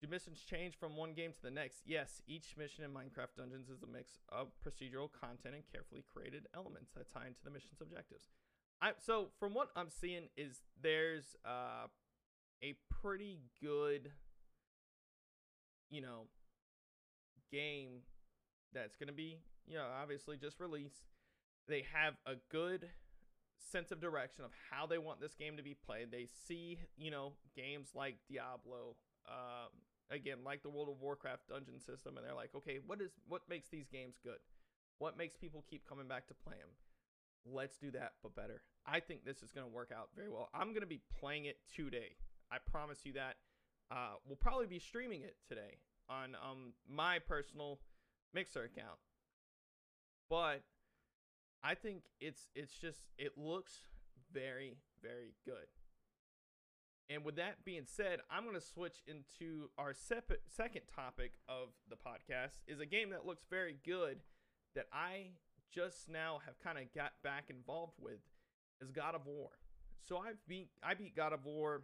Do 0.00 0.08
missions 0.08 0.40
change 0.40 0.74
from 0.78 0.96
one 0.96 1.14
game 1.14 1.32
to 1.32 1.42
the 1.42 1.50
next? 1.50 1.82
Yes, 1.86 2.20
each 2.26 2.54
mission 2.58 2.84
in 2.84 2.90
Minecraft 2.90 3.36
Dungeons 3.38 3.68
is 3.70 3.82
a 3.82 3.86
mix 3.86 4.18
of 4.28 4.48
procedural 4.64 5.08
content 5.10 5.54
and 5.54 5.64
carefully 5.72 6.04
created 6.12 6.46
elements 6.54 6.92
that 6.96 7.10
tie 7.12 7.26
into 7.26 7.40
the 7.44 7.50
mission's 7.50 7.80
objectives. 7.80 8.28
I 8.82 8.92
so 8.98 9.28
from 9.40 9.54
what 9.54 9.70
I'm 9.74 9.88
seeing 9.88 10.28
is 10.36 10.60
there's 10.82 11.34
uh, 11.46 11.88
a 12.62 12.74
pretty 13.00 13.40
good, 13.62 14.10
you 15.88 16.02
know, 16.02 16.26
game 17.50 18.02
that's 18.74 18.96
gonna 18.96 19.12
be 19.12 19.38
you 19.66 19.76
know, 19.76 19.86
obviously 20.00 20.36
just 20.36 20.60
released. 20.60 21.02
They 21.68 21.84
have 21.92 22.14
a 22.26 22.34
good 22.50 22.88
sense 23.58 23.90
of 23.90 24.00
direction 24.00 24.44
of 24.44 24.52
how 24.70 24.86
they 24.86 24.98
want 24.98 25.20
this 25.20 25.34
game 25.34 25.56
to 25.56 25.62
be 25.62 25.74
played. 25.74 26.10
They 26.10 26.28
see, 26.46 26.78
you 26.96 27.10
know, 27.10 27.32
games 27.56 27.88
like 27.94 28.16
Diablo, 28.28 28.94
um, 29.28 29.70
again, 30.10 30.38
like 30.44 30.62
the 30.62 30.70
World 30.70 30.88
of 30.88 31.00
Warcraft 31.00 31.48
dungeon 31.48 31.80
system, 31.80 32.16
and 32.16 32.26
they're 32.26 32.34
like, 32.34 32.50
okay, 32.54 32.78
what 32.86 33.00
is 33.00 33.12
what 33.28 33.42
makes 33.48 33.68
these 33.68 33.88
games 33.88 34.16
good? 34.22 34.38
What 34.98 35.16
makes 35.18 35.36
people 35.36 35.64
keep 35.68 35.86
coming 35.88 36.08
back 36.08 36.26
to 36.28 36.34
play 36.34 36.56
them? 36.56 36.70
Let's 37.44 37.76
do 37.76 37.90
that, 37.92 38.12
but 38.22 38.34
better. 38.34 38.62
I 38.86 39.00
think 39.00 39.24
this 39.24 39.42
is 39.42 39.52
going 39.52 39.66
to 39.66 39.72
work 39.72 39.92
out 39.96 40.08
very 40.16 40.28
well. 40.28 40.48
I'm 40.54 40.68
going 40.68 40.80
to 40.80 40.86
be 40.86 41.00
playing 41.20 41.44
it 41.44 41.58
today. 41.74 42.16
I 42.50 42.56
promise 42.70 43.00
you 43.04 43.12
that. 43.14 43.36
Uh, 43.90 44.14
we'll 44.26 44.36
probably 44.36 44.66
be 44.66 44.80
streaming 44.80 45.22
it 45.22 45.36
today 45.48 45.78
on 46.08 46.34
um, 46.34 46.72
my 46.88 47.20
personal 47.20 47.78
Mixer 48.34 48.64
account 48.64 48.98
but 50.28 50.62
I 51.62 51.74
think 51.74 52.02
it's 52.20 52.48
it's 52.54 52.72
just 52.72 52.98
it 53.18 53.32
looks 53.36 53.72
very 54.32 54.76
very 55.02 55.34
good. 55.44 55.66
And 57.08 57.24
with 57.24 57.36
that 57.36 57.64
being 57.64 57.84
said, 57.86 58.20
I'm 58.30 58.42
going 58.42 58.56
to 58.56 58.60
switch 58.60 59.02
into 59.06 59.70
our 59.78 59.94
sep- 59.94 60.40
second 60.48 60.82
topic 60.92 61.34
of 61.48 61.68
the 61.88 61.96
podcast 61.96 62.62
is 62.66 62.80
a 62.80 62.86
game 62.86 63.10
that 63.10 63.24
looks 63.24 63.44
very 63.48 63.76
good 63.84 64.18
that 64.74 64.86
I 64.92 65.28
just 65.72 66.08
now 66.08 66.40
have 66.44 66.58
kind 66.58 66.78
of 66.78 66.92
got 66.94 67.12
back 67.22 67.44
involved 67.48 67.94
with 68.00 68.20
is 68.80 68.90
God 68.90 69.14
of 69.14 69.26
War. 69.26 69.50
So 70.02 70.18
I've 70.18 70.44
beat 70.48 70.68
I 70.82 70.94
beat 70.94 71.16
God 71.16 71.32
of 71.32 71.44
War, 71.44 71.82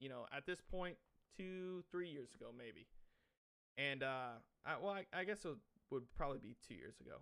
you 0.00 0.08
know, 0.08 0.26
at 0.36 0.46
this 0.46 0.60
point 0.60 0.96
two 1.36 1.82
three 1.90 2.08
years 2.08 2.34
ago 2.34 2.46
maybe. 2.56 2.86
And 3.78 4.02
uh 4.02 4.38
I, 4.66 4.76
well 4.80 4.92
I, 4.92 5.06
I 5.12 5.24
guess 5.24 5.44
it 5.44 5.56
would 5.90 6.04
probably 6.16 6.38
be 6.38 6.56
2 6.66 6.74
years 6.74 7.00
ago. 7.00 7.18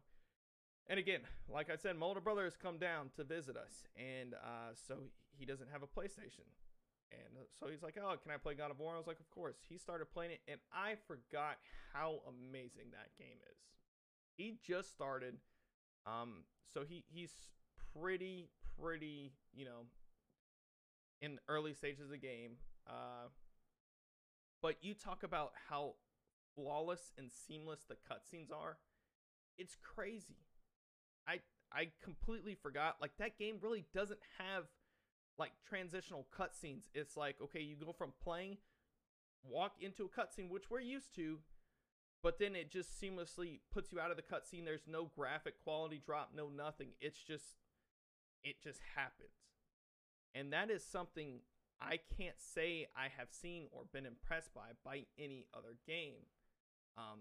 And 0.89 0.99
again, 0.99 1.21
like 1.49 1.71
I 1.71 1.77
said, 1.77 1.97
my 1.97 2.07
older 2.07 2.21
brother 2.21 2.45
has 2.45 2.57
come 2.57 2.79
down 2.79 3.11
to 3.17 3.23
visit 3.23 3.57
us, 3.57 3.87
and 3.97 4.35
uh, 4.35 4.75
so 4.75 4.97
he 5.39 5.47
doesn't 5.47 5.69
have 5.71 5.83
a 5.83 5.87
PlayStation. 5.87 6.49
And 7.13 7.37
uh, 7.37 7.47
so 7.59 7.69
he's 7.69 7.83
like, 7.83 7.99
"Oh, 8.01 8.17
can 8.23 8.33
I 8.33 8.37
play 8.37 8.55
God 8.55 8.71
of 8.71 8.79
War?" 8.79 8.95
I 8.95 8.99
was 8.99 9.07
like, 9.07 9.21
"Of 9.21 9.31
course." 9.31 9.57
He 9.69 9.79
started 9.79 10.07
playing 10.13 10.33
it, 10.33 10.41
and 10.49 10.61
I 10.73 10.97
forgot 11.07 11.59
how 11.93 12.21
amazing 12.27 12.91
that 12.93 13.11
game 13.19 13.39
is. 13.51 13.59
He 14.37 14.57
just 14.67 14.91
started, 14.91 15.37
um, 16.07 16.45
so 16.73 16.85
he 16.85 17.05
he's 17.09 17.33
pretty 17.95 18.49
pretty 18.81 19.33
you 19.53 19.65
know 19.65 19.87
in 21.21 21.39
early 21.49 21.75
stages 21.75 22.05
of 22.05 22.11
the 22.11 22.19
game. 22.19 22.53
Uh, 22.87 23.29
but 24.63 24.77
you 24.81 24.95
talk 24.95 25.23
about 25.23 25.53
how 25.69 25.95
flawless 26.55 27.13
and 27.19 27.31
seamless 27.31 27.81
the 27.89 27.95
cutscenes 27.95 28.53
are. 28.53 28.79
It's 29.59 29.77
crazy. 29.83 30.39
I 31.27 31.41
I 31.73 31.91
completely 32.03 32.55
forgot. 32.55 32.97
Like 33.01 33.13
that 33.19 33.39
game 33.39 33.57
really 33.61 33.85
doesn't 33.95 34.21
have 34.39 34.65
like 35.39 35.53
transitional 35.69 36.27
cutscenes. 36.37 36.85
It's 36.95 37.17
like 37.17 37.37
okay, 37.43 37.61
you 37.61 37.77
go 37.77 37.93
from 37.93 38.13
playing, 38.23 38.59
walk 39.43 39.73
into 39.81 40.05
a 40.05 40.09
cutscene, 40.09 40.51
which 40.51 40.71
we're 40.71 40.81
used 40.81 41.15
to, 41.17 41.39
but 42.23 42.39
then 42.39 42.55
it 42.55 42.71
just 42.71 43.01
seamlessly 43.01 43.61
puts 43.73 43.93
you 43.93 44.01
out 44.01 44.11
of 44.11 44.17
the 44.17 44.23
cutscene. 44.23 44.65
There's 44.65 44.87
no 44.87 45.11
graphic 45.17 45.63
quality 45.63 46.01
drop, 46.05 46.31
no 46.35 46.49
nothing. 46.49 46.89
It's 47.01 47.23
just 47.23 47.57
it 48.45 48.57
just 48.63 48.81
happens. 48.95 49.31
And 50.35 50.53
that 50.53 50.71
is 50.71 50.85
something 50.85 51.41
I 51.81 51.99
can't 52.17 52.41
say 52.41 52.87
I 52.97 53.09
have 53.19 53.29
seen 53.31 53.67
or 53.73 53.83
been 53.93 54.07
impressed 54.07 54.55
by 54.55 54.71
by 54.85 55.05
any 55.19 55.47
other 55.55 55.77
game. 55.87 56.27
Um, 56.97 57.21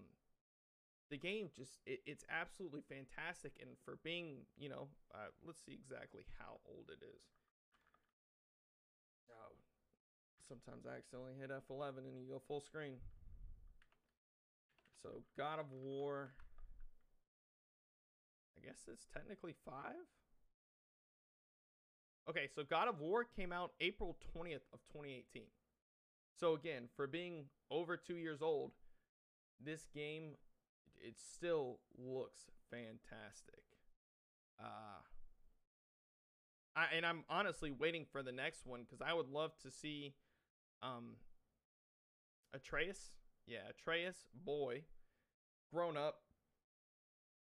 the 1.10 1.18
game 1.18 1.50
just 1.54 1.78
it, 1.84 2.00
it's 2.06 2.24
absolutely 2.30 2.80
fantastic 2.80 3.52
and 3.60 3.70
for 3.84 3.98
being 4.02 4.48
you 4.56 4.68
know 4.68 4.88
uh, 5.14 5.28
let's 5.44 5.60
see 5.64 5.76
exactly 5.76 6.24
how 6.38 6.56
old 6.64 6.88
it 6.88 7.04
is 7.04 7.20
sometimes 10.52 10.84
i 10.86 10.96
accidentally 10.96 11.32
hit 11.40 11.50
f11 11.50 11.98
and 11.98 12.20
you 12.20 12.26
go 12.28 12.42
full 12.46 12.60
screen. 12.60 12.96
So 15.02 15.22
god 15.36 15.58
of 15.58 15.66
war 15.72 16.32
i 18.56 18.64
guess 18.64 18.76
it's 18.86 19.06
technically 19.12 19.54
five? 19.64 20.06
Okay 22.28 22.48
so 22.54 22.62
god 22.62 22.88
of 22.88 23.00
war 23.00 23.24
came 23.24 23.52
out 23.52 23.72
april 23.80 24.16
20th 24.36 24.68
of 24.72 24.80
2018 24.92 25.42
so 26.38 26.54
again 26.54 26.84
for 26.94 27.06
being 27.06 27.46
over 27.70 27.96
two 27.96 28.16
years 28.16 28.42
old 28.42 28.72
this 29.64 29.86
game 29.94 30.34
it 31.02 31.14
still 31.18 31.78
looks 31.98 32.42
fantastic. 32.70 33.62
Uh, 34.60 35.02
I, 36.76 36.86
and 36.96 37.04
I'm 37.04 37.24
honestly 37.28 37.70
waiting 37.70 38.06
for 38.10 38.22
the 38.22 38.32
next 38.32 38.66
one 38.66 38.82
because 38.82 39.04
I 39.06 39.12
would 39.12 39.28
love 39.28 39.52
to 39.62 39.70
see 39.70 40.14
um, 40.82 41.16
Atreus, 42.54 43.10
yeah, 43.46 43.60
Atreus 43.70 44.16
boy, 44.44 44.82
grown 45.72 45.96
up 45.96 46.22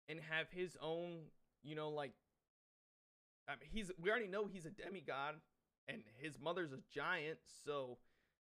and 0.10 0.20
have 0.29 0.48
his 0.51 0.77
own, 0.82 1.17
you 1.63 1.75
know, 1.75 1.89
like 1.89 2.12
I 3.48 3.53
mean, 3.53 3.70
he's 3.72 3.91
we 4.01 4.10
already 4.10 4.27
know 4.27 4.48
he's 4.48 4.65
a 4.65 4.72
demigod 4.72 5.36
and 5.88 6.01
his 6.17 6.38
mother's 6.39 6.74
a 6.74 6.79
giant, 6.94 7.39
so 7.63 7.98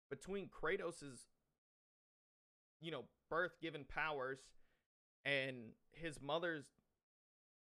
between 0.09 0.47
Kratos's 0.47 1.27
you 2.81 2.91
know 2.91 3.05
birth 3.29 3.59
given 3.61 3.83
powers 3.83 4.39
and 5.25 5.55
his 5.91 6.21
mother's, 6.21 6.65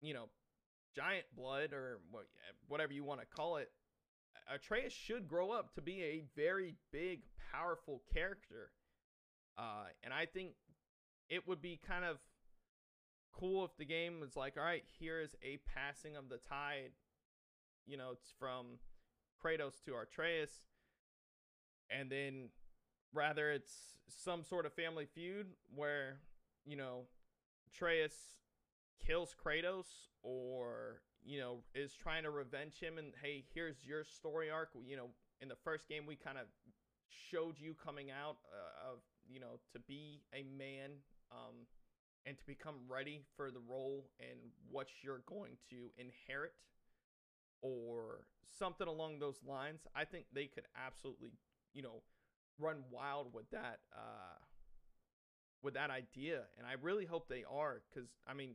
you 0.01 0.15
know, 0.15 0.29
giant 0.95 1.27
blood 1.37 1.73
or 1.73 2.01
whatever 2.69 2.93
you 2.93 3.05
want 3.05 3.21
to 3.21 3.27
call 3.27 3.59
it, 3.59 3.71
Atreus 4.53 4.93
should 4.93 5.29
grow 5.29 5.51
up 5.51 5.75
to 5.75 5.81
be 5.81 6.03
a 6.03 6.25
very 6.37 6.75
big, 6.93 7.21
powerful 7.53 8.03
character. 8.13 8.71
Uh, 9.59 9.87
and 10.03 10.13
I 10.13 10.27
think 10.27 10.53
it 11.29 11.47
would 11.47 11.63
be 11.63 11.79
kind 11.87 12.05
of 12.05 12.19
cool 13.33 13.65
if 13.65 13.77
the 13.77 13.85
game 13.85 14.21
was 14.21 14.37
like, 14.37 14.55
all 14.57 14.65
right, 14.65 14.85
here 14.99 15.21
is 15.21 15.37
a 15.43 15.59
passing 15.75 16.17
of 16.17 16.29
the 16.29 16.39
tide. 16.39 16.93
You 17.87 17.97
know, 17.97 18.11
it's 18.13 18.33
from 18.39 18.79
Kratos 19.43 19.83
to 19.85 19.95
Atreus. 19.97 20.51
And 21.91 22.11
then 22.11 22.51
rather 23.13 23.51
it's 23.51 23.99
some 24.09 24.45
sort 24.45 24.67
of 24.67 24.73
family 24.73 25.07
feud 25.07 25.47
where, 25.75 26.19
you 26.65 26.77
know, 26.77 27.03
Atreus 27.73 28.15
kills 29.05 29.35
Kratos 29.35 29.87
or, 30.23 31.03
you 31.25 31.39
know, 31.39 31.59
is 31.75 31.93
trying 31.95 32.23
to 32.25 32.31
revenge 32.31 32.81
him 32.81 32.99
and 32.99 33.13
hey, 33.23 33.45
here's 33.55 33.77
your 33.85 34.05
story 34.05 34.51
arc. 34.51 34.71
You 34.87 34.97
know, 34.97 35.09
in 35.41 35.49
the 35.49 35.57
first 35.65 35.89
game 35.89 36.07
we 36.07 36.17
kind 36.17 36.39
of 36.39 36.45
showed 37.09 37.59
you 37.59 37.75
coming 37.75 38.11
out 38.11 38.37
uh, 38.53 38.93
of, 38.93 38.99
you 39.29 39.41
know, 39.41 39.59
to 39.73 39.79
be 39.81 40.23
a 40.35 40.45
man 40.57 40.91
um 41.33 41.67
and 42.27 42.37
to 42.37 42.45
become 42.47 42.75
ready 42.89 43.23
for 43.37 43.51
the 43.51 43.61
role 43.69 44.11
and 44.21 44.39
what 44.71 44.89
you're 45.03 45.23
going 45.27 45.57
to 45.71 45.91
inherit 45.97 46.53
or 47.63 48.27
something 48.59 48.89
along 48.89 49.19
those 49.19 49.41
lines. 49.47 49.81
I 49.95 50.05
think 50.05 50.27
they 50.33 50.47
could 50.47 50.65
absolutely, 50.77 51.33
you 51.75 51.83
know, 51.83 52.03
run 52.59 52.85
wild 52.91 53.33
with 53.33 53.51
that 53.51 53.81
uh 53.95 54.37
with 55.63 55.75
that 55.75 55.91
idea 55.91 56.43
and 56.59 56.67
I 56.67 56.75
really 56.81 57.05
hope 57.05 57.29
they 57.29 57.45
are 57.51 57.83
cuz 57.95 58.09
I 58.27 58.35
mean 58.35 58.55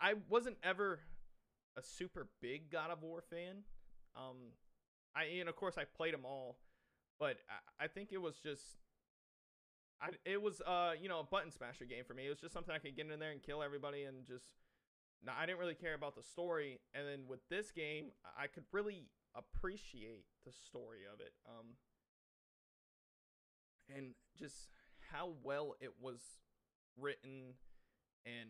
I 0.00 0.14
wasn't 0.28 0.56
ever 0.62 1.00
a 1.76 1.82
super 1.82 2.28
big 2.40 2.70
God 2.70 2.90
of 2.90 3.02
War 3.02 3.22
fan. 3.22 3.64
Um 4.16 4.52
I 5.14 5.24
and 5.40 5.48
of 5.48 5.56
course 5.56 5.76
I 5.78 5.84
played 5.84 6.14
them 6.14 6.24
all, 6.24 6.58
but 7.18 7.38
I, 7.48 7.84
I 7.84 7.88
think 7.88 8.10
it 8.12 8.18
was 8.18 8.36
just 8.36 8.62
I, 10.00 10.10
it 10.24 10.40
was 10.40 10.60
uh 10.62 10.92
you 11.00 11.08
know 11.08 11.20
a 11.20 11.24
button 11.24 11.50
smasher 11.50 11.84
game 11.84 12.04
for 12.06 12.14
me. 12.14 12.26
It 12.26 12.30
was 12.30 12.40
just 12.40 12.52
something 12.52 12.74
I 12.74 12.78
could 12.78 12.96
get 12.96 13.10
in 13.10 13.18
there 13.18 13.30
and 13.30 13.42
kill 13.42 13.62
everybody 13.62 14.04
and 14.04 14.26
just 14.26 14.44
now 15.24 15.32
I 15.38 15.46
didn't 15.46 15.58
really 15.58 15.74
care 15.74 15.94
about 15.94 16.16
the 16.16 16.22
story. 16.22 16.80
And 16.94 17.06
then 17.08 17.20
with 17.28 17.40
this 17.48 17.70
game, 17.70 18.12
I 18.36 18.46
could 18.46 18.64
really 18.72 19.08
appreciate 19.34 20.26
the 20.44 20.52
story 20.52 21.00
of 21.12 21.20
it. 21.20 21.32
Um 21.46 21.76
and 23.94 24.14
just 24.38 24.68
how 25.12 25.32
well 25.42 25.74
it 25.80 25.92
was 26.00 26.20
written 26.98 27.54
and 28.24 28.48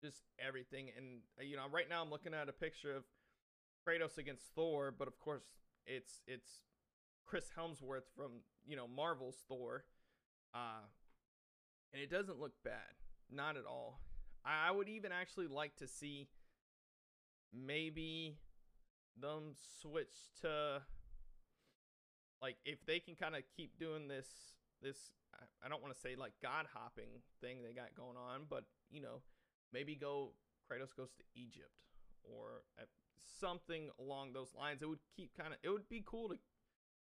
just 0.00 0.22
everything. 0.44 0.90
And 0.96 1.20
uh, 1.38 1.44
you 1.44 1.56
know, 1.56 1.64
right 1.70 1.88
now 1.88 2.02
I'm 2.02 2.10
looking 2.10 2.34
at 2.34 2.48
a 2.48 2.52
picture 2.52 2.94
of 2.94 3.04
Kratos 3.86 4.18
against 4.18 4.44
Thor, 4.54 4.94
but 4.96 5.08
of 5.08 5.18
course 5.20 5.44
it's 5.86 6.22
it's 6.26 6.62
Chris 7.26 7.50
Hemsworth 7.58 8.08
from 8.16 8.42
you 8.66 8.76
know 8.76 8.86
Marvel's 8.88 9.44
Thor, 9.48 9.84
uh, 10.54 10.84
and 11.92 12.02
it 12.02 12.10
doesn't 12.10 12.40
look 12.40 12.52
bad, 12.64 12.96
not 13.30 13.56
at 13.56 13.64
all. 13.64 14.00
I, 14.44 14.68
I 14.68 14.70
would 14.70 14.88
even 14.88 15.12
actually 15.12 15.46
like 15.46 15.76
to 15.76 15.86
see 15.86 16.28
maybe 17.52 18.36
them 19.20 19.54
switch 19.82 20.14
to 20.42 20.82
like 22.40 22.56
if 22.64 22.84
they 22.86 23.00
can 23.00 23.14
kind 23.14 23.34
of 23.34 23.42
keep 23.56 23.78
doing 23.78 24.06
this 24.06 24.26
this 24.82 24.96
I 25.64 25.68
don't 25.68 25.82
want 25.82 25.94
to 25.94 26.00
say 26.00 26.14
like 26.16 26.32
god 26.42 26.66
hopping 26.72 27.22
thing 27.40 27.62
they 27.62 27.72
got 27.72 27.94
going 27.96 28.16
on, 28.16 28.42
but 28.48 28.64
you 28.90 29.02
know 29.02 29.22
maybe 29.72 29.94
go 29.94 30.30
Kratos 30.70 30.94
goes 30.96 31.10
to 31.16 31.24
Egypt 31.34 31.72
or 32.22 32.62
uh, 32.78 32.84
something 33.40 33.90
along 33.98 34.32
those 34.32 34.54
lines. 34.56 34.82
It 34.82 34.88
would 34.88 34.98
keep 35.16 35.36
kind 35.36 35.52
of 35.52 35.58
it 35.62 35.70
would 35.70 35.88
be 35.88 36.02
cool 36.06 36.28
to 36.28 36.36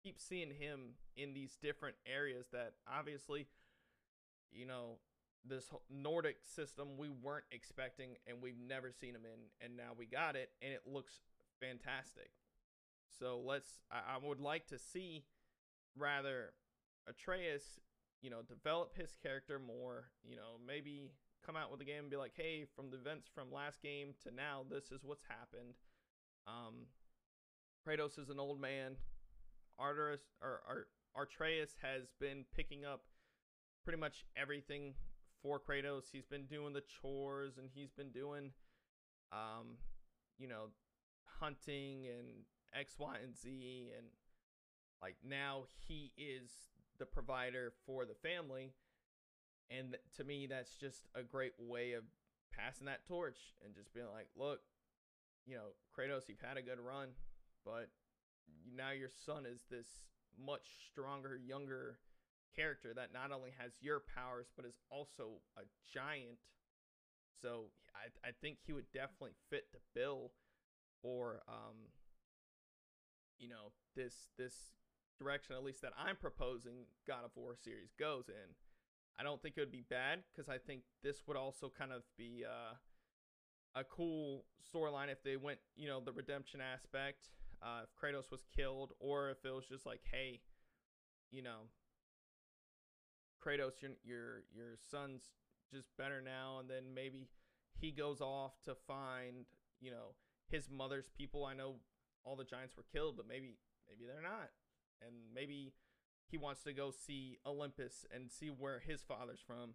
keep 0.02 0.20
seeing 0.20 0.50
him 0.50 0.94
in 1.16 1.32
these 1.32 1.56
different 1.60 1.96
areas 2.06 2.46
that 2.52 2.74
obviously 2.86 3.46
you 4.52 4.66
know 4.66 4.98
this 5.48 5.70
Nordic 5.90 6.38
system 6.44 6.96
we 6.98 7.08
weren't 7.08 7.44
expecting 7.50 8.16
and 8.26 8.42
we've 8.42 8.58
never 8.58 8.90
seen 8.90 9.14
him 9.14 9.24
in 9.24 9.64
and 9.64 9.76
now 9.76 9.92
we 9.96 10.06
got 10.06 10.36
it 10.36 10.50
and 10.62 10.72
it 10.72 10.82
looks 10.86 11.20
fantastic. 11.60 12.30
So 13.18 13.40
let's 13.44 13.80
I, 13.90 14.16
I 14.16 14.26
would 14.26 14.40
like 14.40 14.66
to 14.68 14.78
see 14.78 15.24
rather 15.96 16.52
Atreus, 17.08 17.80
you 18.20 18.30
know, 18.30 18.42
develop 18.42 18.94
his 18.96 19.16
character 19.22 19.58
more, 19.58 20.06
you 20.28 20.36
know, 20.36 20.58
maybe 20.66 21.12
come 21.46 21.56
out 21.56 21.70
with 21.70 21.80
a 21.80 21.84
game 21.84 22.00
and 22.00 22.10
be 22.10 22.16
like, 22.16 22.32
hey, 22.36 22.66
from 22.74 22.90
the 22.90 22.96
events 22.96 23.28
from 23.32 23.52
last 23.52 23.80
game 23.80 24.14
to 24.24 24.34
now, 24.34 24.64
this 24.68 24.90
is 24.90 25.04
what's 25.04 25.22
happened. 25.28 25.74
Um, 26.46 26.86
Kratos 27.86 28.18
is 28.18 28.28
an 28.30 28.40
old 28.40 28.60
man. 28.60 28.96
Arteris 29.80 30.24
or, 30.42 30.60
or 30.68 31.22
Atreus 31.22 31.76
has 31.82 32.02
been 32.18 32.44
picking 32.54 32.84
up 32.84 33.02
pretty 33.84 33.98
much 33.98 34.24
everything 34.36 34.94
for 35.42 35.60
Kratos. 35.60 36.04
He's 36.10 36.26
been 36.26 36.46
doing 36.46 36.72
the 36.72 36.82
chores 37.00 37.58
and 37.58 37.68
he's 37.72 37.92
been 37.92 38.10
doing, 38.10 38.50
um, 39.32 39.76
you 40.38 40.48
know, 40.48 40.70
hunting 41.40 42.06
and 42.06 42.26
X, 42.74 42.94
Y, 42.98 43.16
and 43.22 43.36
Z, 43.36 43.90
and 43.96 44.06
like 45.02 45.16
now 45.24 45.64
he 45.86 46.12
is 46.16 46.50
the 46.98 47.06
provider 47.06 47.72
for 47.84 48.04
the 48.04 48.14
family 48.14 48.72
and 49.70 49.96
to 50.16 50.24
me, 50.24 50.46
that's 50.46 50.76
just 50.76 51.02
a 51.14 51.22
great 51.22 51.54
way 51.58 51.92
of 51.92 52.04
passing 52.52 52.86
that 52.86 53.06
torch 53.06 53.38
and 53.64 53.74
just 53.74 53.92
being 53.92 54.06
like, 54.12 54.28
look, 54.36 54.60
you 55.46 55.54
know, 55.54 55.74
Kratos, 55.96 56.28
you've 56.28 56.40
had 56.40 56.56
a 56.56 56.62
good 56.62 56.80
run, 56.80 57.08
but 57.64 57.88
now 58.74 58.90
your 58.90 59.10
son 59.10 59.44
is 59.46 59.62
this 59.70 59.86
much 60.38 60.66
stronger, 60.90 61.36
younger 61.36 61.98
character 62.54 62.92
that 62.94 63.12
not 63.12 63.32
only 63.32 63.50
has 63.58 63.72
your 63.80 64.00
powers, 64.00 64.46
but 64.56 64.64
is 64.64 64.80
also 64.90 65.42
a 65.56 65.62
giant. 65.92 66.38
So 67.42 67.66
I, 67.94 68.28
I 68.28 68.32
think 68.40 68.58
he 68.64 68.72
would 68.72 68.90
definitely 68.92 69.34
fit 69.50 69.66
the 69.72 69.80
bill 69.94 70.32
for, 71.02 71.42
um, 71.48 71.92
you 73.38 73.48
know, 73.48 73.72
this 73.94 74.30
this 74.38 74.54
direction, 75.18 75.54
at 75.54 75.64
least 75.64 75.82
that 75.82 75.92
I'm 75.98 76.16
proposing 76.16 76.86
God 77.06 77.24
of 77.24 77.30
War 77.36 77.54
series 77.56 77.92
goes 77.98 78.28
in. 78.28 78.54
I 79.18 79.22
don't 79.22 79.40
think 79.40 79.54
it 79.56 79.60
would 79.60 79.72
be 79.72 79.84
bad 79.88 80.20
because 80.30 80.48
I 80.48 80.58
think 80.58 80.82
this 81.02 81.22
would 81.26 81.36
also 81.36 81.72
kind 81.76 81.92
of 81.92 82.02
be 82.18 82.44
uh, 82.44 82.74
a 83.74 83.84
cool 83.84 84.44
storyline 84.62 85.10
if 85.10 85.22
they 85.22 85.36
went, 85.36 85.58
you 85.74 85.88
know, 85.88 86.00
the 86.00 86.12
redemption 86.12 86.60
aspect. 86.60 87.30
Uh, 87.62 87.84
if 87.84 87.88
Kratos 87.96 88.30
was 88.30 88.44
killed, 88.54 88.92
or 89.00 89.30
if 89.30 89.38
it 89.44 89.50
was 89.50 89.64
just 89.66 89.86
like, 89.86 90.00
hey, 90.12 90.40
you 91.30 91.42
know, 91.42 91.68
Kratos, 93.42 93.80
your 93.80 93.92
your 94.04 94.42
your 94.54 94.76
son's 94.90 95.22
just 95.72 95.88
better 95.96 96.20
now, 96.20 96.58
and 96.60 96.68
then 96.68 96.94
maybe 96.94 97.28
he 97.78 97.92
goes 97.92 98.20
off 98.20 98.52
to 98.64 98.74
find, 98.86 99.46
you 99.80 99.90
know, 99.90 100.14
his 100.48 100.68
mother's 100.70 101.08
people. 101.16 101.44
I 101.44 101.54
know 101.54 101.76
all 102.24 102.36
the 102.36 102.44
giants 102.44 102.76
were 102.76 102.84
killed, 102.92 103.16
but 103.16 103.26
maybe 103.26 103.56
maybe 103.88 104.04
they're 104.06 104.22
not, 104.22 104.50
and 105.00 105.14
maybe 105.34 105.72
he 106.28 106.36
wants 106.36 106.62
to 106.64 106.72
go 106.72 106.90
see 106.90 107.38
Olympus 107.46 108.04
and 108.12 108.30
see 108.30 108.48
where 108.48 108.80
his 108.80 109.02
father's 109.02 109.40
from. 109.46 109.74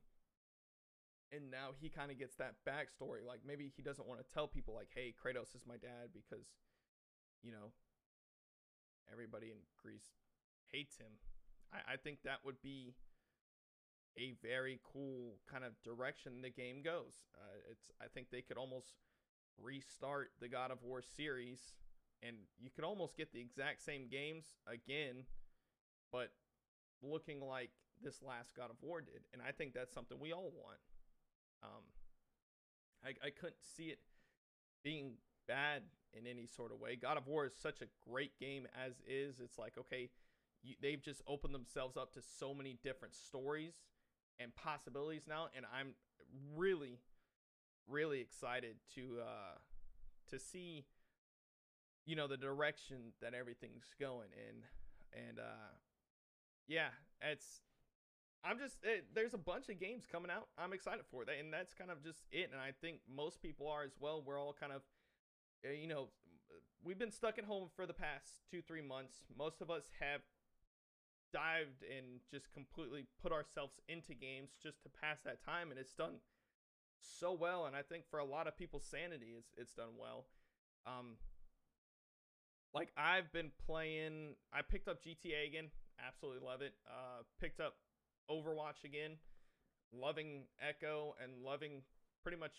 And 1.31 1.49
now 1.49 1.71
he 1.79 1.87
kind 1.87 2.11
of 2.11 2.19
gets 2.19 2.35
that 2.35 2.55
backstory. 2.67 3.25
Like 3.25 3.39
maybe 3.47 3.71
he 3.75 3.81
doesn't 3.81 4.07
want 4.07 4.19
to 4.19 4.33
tell 4.33 4.47
people 4.47 4.73
like, 4.73 4.89
"Hey, 4.93 5.13
Kratos 5.15 5.55
is 5.55 5.63
my 5.65 5.77
dad," 5.77 6.11
because, 6.13 6.45
you 7.41 7.51
know, 7.51 7.71
everybody 9.11 9.47
in 9.47 9.57
Greece 9.81 10.19
hates 10.71 10.97
him. 10.97 11.13
I, 11.71 11.93
I 11.93 11.95
think 11.95 12.19
that 12.23 12.39
would 12.43 12.61
be 12.61 12.95
a 14.17 14.33
very 14.41 14.79
cool 14.83 15.39
kind 15.49 15.63
of 15.63 15.71
direction 15.83 16.41
the 16.41 16.49
game 16.49 16.81
goes. 16.83 17.23
Uh, 17.35 17.71
it's 17.71 17.91
I 18.01 18.07
think 18.13 18.27
they 18.29 18.41
could 18.41 18.57
almost 18.57 18.95
restart 19.57 20.31
the 20.39 20.49
God 20.49 20.71
of 20.71 20.83
War 20.83 21.01
series, 21.01 21.75
and 22.21 22.35
you 22.59 22.69
could 22.69 22.83
almost 22.83 23.15
get 23.15 23.31
the 23.31 23.39
exact 23.39 23.81
same 23.83 24.07
games 24.09 24.57
again, 24.67 25.23
but 26.11 26.31
looking 27.03 27.41
like 27.41 27.69
this 28.03 28.21
last 28.21 28.55
God 28.55 28.69
of 28.69 28.77
War 28.81 29.01
did, 29.01 29.21
and 29.33 29.41
I 29.41 29.51
think 29.51 29.73
that's 29.73 29.93
something 29.93 30.17
we 30.19 30.33
all 30.33 30.51
want. 30.55 30.79
Um, 31.63 31.83
I 33.03 33.09
I 33.27 33.29
couldn't 33.29 33.63
see 33.75 33.85
it 33.85 33.99
being 34.83 35.13
bad 35.47 35.83
in 36.13 36.27
any 36.27 36.45
sort 36.45 36.71
of 36.71 36.79
way. 36.79 36.95
God 36.95 37.17
of 37.17 37.27
War 37.27 37.45
is 37.45 37.53
such 37.55 37.81
a 37.81 37.85
great 38.09 38.37
game 38.39 38.67
as 38.85 38.93
is. 39.07 39.39
It's 39.39 39.57
like 39.57 39.77
okay, 39.77 40.09
you, 40.63 40.75
they've 40.81 41.01
just 41.01 41.21
opened 41.27 41.53
themselves 41.53 41.97
up 41.97 42.13
to 42.13 42.21
so 42.21 42.53
many 42.53 42.77
different 42.83 43.15
stories 43.15 43.73
and 44.39 44.55
possibilities 44.55 45.23
now, 45.27 45.47
and 45.55 45.65
I'm 45.73 45.93
really, 46.55 46.99
really 47.87 48.19
excited 48.21 48.75
to 48.95 49.19
uh 49.21 49.57
to 50.29 50.39
see 50.39 50.85
you 52.05 52.15
know 52.15 52.27
the 52.27 52.37
direction 52.37 53.13
that 53.21 53.33
everything's 53.33 53.93
going 53.99 54.29
in 54.33 54.63
and 55.27 55.39
uh 55.39 55.73
yeah, 56.71 56.95
it's. 57.21 57.59
I'm 58.43 58.57
just 58.57 58.77
it, 58.81 59.05
there's 59.13 59.35
a 59.35 59.37
bunch 59.37 59.67
of 59.69 59.79
games 59.79 60.07
coming 60.09 60.31
out. 60.31 60.47
I'm 60.57 60.73
excited 60.73 61.03
for 61.11 61.25
that, 61.25 61.35
and 61.37 61.53
that's 61.53 61.73
kind 61.73 61.91
of 61.91 62.01
just 62.01 62.23
it. 62.31 62.49
And 62.51 62.61
I 62.61 62.71
think 62.79 62.99
most 63.13 63.41
people 63.41 63.67
are 63.67 63.83
as 63.83 63.91
well. 63.99 64.23
We're 64.25 64.39
all 64.39 64.55
kind 64.57 64.71
of 64.71 64.81
uh, 65.67 65.73
you 65.73 65.87
know, 65.87 66.07
we've 66.83 66.97
been 66.97 67.11
stuck 67.11 67.37
at 67.37 67.45
home 67.45 67.67
for 67.75 67.85
the 67.85 67.93
past 67.93 68.41
two, 68.49 68.61
three 68.61 68.81
months. 68.81 69.25
Most 69.37 69.61
of 69.61 69.69
us 69.69 69.89
have 69.99 70.21
dived 71.33 71.83
and 71.83 72.19
just 72.31 72.51
completely 72.53 73.05
put 73.21 73.31
ourselves 73.31 73.79
into 73.87 74.13
games 74.13 74.51
just 74.63 74.81
to 74.83 74.89
pass 74.89 75.19
that 75.25 75.43
time, 75.43 75.69
and 75.69 75.79
it's 75.79 75.93
done 75.93 76.15
so 76.99 77.33
well. 77.33 77.65
And 77.65 77.75
I 77.75 77.81
think 77.81 78.05
for 78.09 78.19
a 78.19 78.25
lot 78.25 78.47
of 78.47 78.57
people's 78.57 78.85
sanity, 78.85 79.35
it's 79.37 79.53
it's 79.57 79.73
done 79.73 79.99
well. 79.99 80.25
Um, 80.87 81.17
like 82.73 82.89
I've 82.97 83.31
been 83.31 83.51
playing, 83.67 84.35
I 84.53 84.61
picked 84.61 84.87
up 84.87 85.03
GTA 85.03 85.47
again. 85.47 85.69
Absolutely 86.05 86.45
love 86.45 86.61
it. 86.61 86.73
Uh, 86.87 87.23
picked 87.39 87.59
up 87.59 87.75
Overwatch 88.29 88.83
again. 88.83 89.17
Loving 89.93 90.43
Echo 90.61 91.15
and 91.21 91.43
loving 91.43 91.81
pretty 92.23 92.37
much 92.37 92.53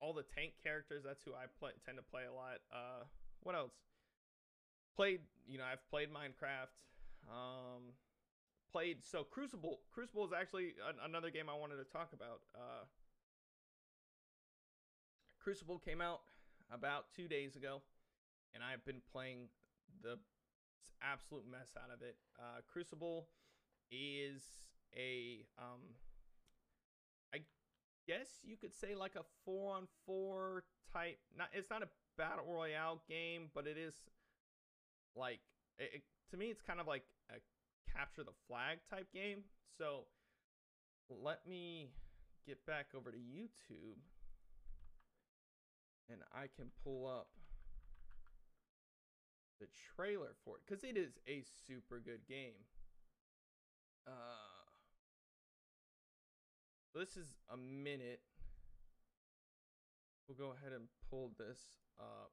all 0.00 0.12
the 0.12 0.24
tank 0.34 0.52
characters. 0.62 1.02
That's 1.04 1.22
who 1.22 1.32
I 1.32 1.46
play, 1.58 1.72
tend 1.84 1.98
to 1.98 2.04
play 2.04 2.22
a 2.30 2.32
lot. 2.32 2.60
Uh, 2.72 3.04
what 3.42 3.54
else? 3.54 3.72
Played, 4.96 5.20
you 5.46 5.58
know, 5.58 5.64
I've 5.64 5.84
played 5.90 6.08
Minecraft. 6.08 6.72
Um, 7.28 7.94
played 8.72 9.04
so 9.04 9.24
Crucible. 9.24 9.80
Crucible 9.92 10.24
is 10.26 10.32
actually 10.32 10.74
an, 10.88 10.96
another 11.04 11.30
game 11.30 11.48
I 11.48 11.54
wanted 11.54 11.76
to 11.76 11.84
talk 11.84 12.12
about. 12.12 12.40
Uh, 12.54 12.84
Crucible 15.42 15.78
came 15.78 16.00
out 16.00 16.20
about 16.72 17.06
two 17.16 17.28
days 17.28 17.56
ago, 17.56 17.82
and 18.54 18.62
I've 18.62 18.84
been 18.84 19.00
playing 19.12 19.48
the 20.02 20.18
absolute 21.02 21.44
mess 21.50 21.70
out 21.76 21.92
of 21.92 22.02
it. 22.02 22.16
Uh, 22.38 22.60
Crucible 22.70 23.28
is 23.90 24.42
a 24.96 25.46
um, 25.58 25.80
I 27.34 27.40
guess 28.06 28.28
you 28.42 28.56
could 28.56 28.74
say 28.74 28.94
like 28.94 29.14
a 29.16 29.24
four 29.44 29.76
on 29.76 29.86
four 30.06 30.64
type. 30.92 31.18
Not 31.36 31.48
it's 31.52 31.70
not 31.70 31.82
a 31.82 31.88
battle 32.16 32.44
royale 32.48 33.02
game, 33.08 33.50
but 33.54 33.66
it 33.66 33.76
is 33.76 33.94
like 35.16 35.40
it, 35.78 35.90
it, 35.94 36.02
to 36.30 36.36
me 36.36 36.46
it's 36.46 36.62
kind 36.62 36.80
of 36.80 36.86
like 36.86 37.04
a 37.30 37.38
capture 37.92 38.24
the 38.24 38.36
flag 38.46 38.78
type 38.88 39.08
game. 39.12 39.42
So 39.76 40.04
let 41.08 41.46
me 41.46 41.90
get 42.46 42.64
back 42.66 42.86
over 42.96 43.10
to 43.10 43.18
YouTube 43.18 43.98
and 46.10 46.20
I 46.32 46.46
can 46.56 46.70
pull 46.82 47.06
up 47.06 47.28
the 49.60 49.68
trailer 49.94 50.34
for 50.44 50.56
it 50.56 50.62
because 50.66 50.82
it 50.82 50.96
is 50.96 51.18
a 51.28 51.42
super 51.66 52.00
good 52.00 52.26
game. 52.28 52.64
Uh, 54.06 54.60
this 56.94 57.16
is 57.16 57.36
a 57.52 57.56
minute. 57.56 58.20
We'll 60.26 60.38
go 60.38 60.54
ahead 60.56 60.72
and 60.72 60.88
pull 61.10 61.32
this 61.38 61.60
up. 61.98 62.32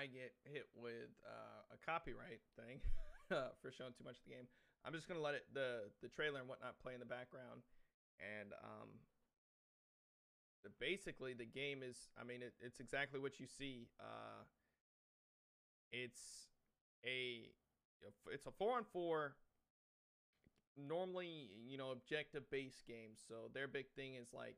I 0.00 0.08
get 0.08 0.32
hit 0.48 0.64
with 0.72 1.12
uh, 1.28 1.76
a 1.76 1.78
copyright 1.84 2.40
thing 2.56 2.80
for 3.60 3.68
showing 3.68 3.92
too 3.92 4.04
much 4.04 4.16
of 4.16 4.24
the 4.24 4.32
game, 4.32 4.48
I'm 4.80 4.96
just 4.96 5.04
gonna 5.04 5.20
let 5.20 5.34
it 5.34 5.44
the 5.52 5.92
the 6.00 6.08
trailer 6.08 6.40
and 6.40 6.48
whatnot 6.48 6.80
play 6.80 6.94
in 6.94 7.00
the 7.00 7.10
background, 7.10 7.60
and 8.16 8.56
um, 8.64 8.88
the, 10.64 10.70
basically 10.80 11.34
the 11.34 11.44
game 11.44 11.84
is 11.84 12.08
I 12.16 12.24
mean 12.24 12.40
it, 12.40 12.54
it's 12.64 12.80
exactly 12.80 13.20
what 13.20 13.38
you 13.40 13.46
see. 13.46 13.88
Uh, 14.00 14.48
it's 15.92 16.48
a 17.04 17.52
it's 18.32 18.46
a 18.46 18.52
four 18.56 18.78
on 18.78 18.84
four. 18.90 19.36
Normally, 20.78 21.50
you 21.68 21.76
know, 21.76 21.90
objective 21.90 22.48
based 22.48 22.86
games. 22.86 23.20
So 23.28 23.50
their 23.52 23.68
big 23.68 23.90
thing 23.96 24.14
is 24.14 24.32
like 24.32 24.56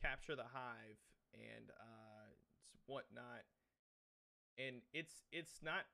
capture 0.00 0.36
the 0.36 0.48
hive 0.48 0.96
and 1.34 1.68
uh, 1.68 2.32
whatnot 2.86 3.44
and 4.60 4.82
it's 4.92 5.24
it's 5.32 5.60
not 5.62 5.86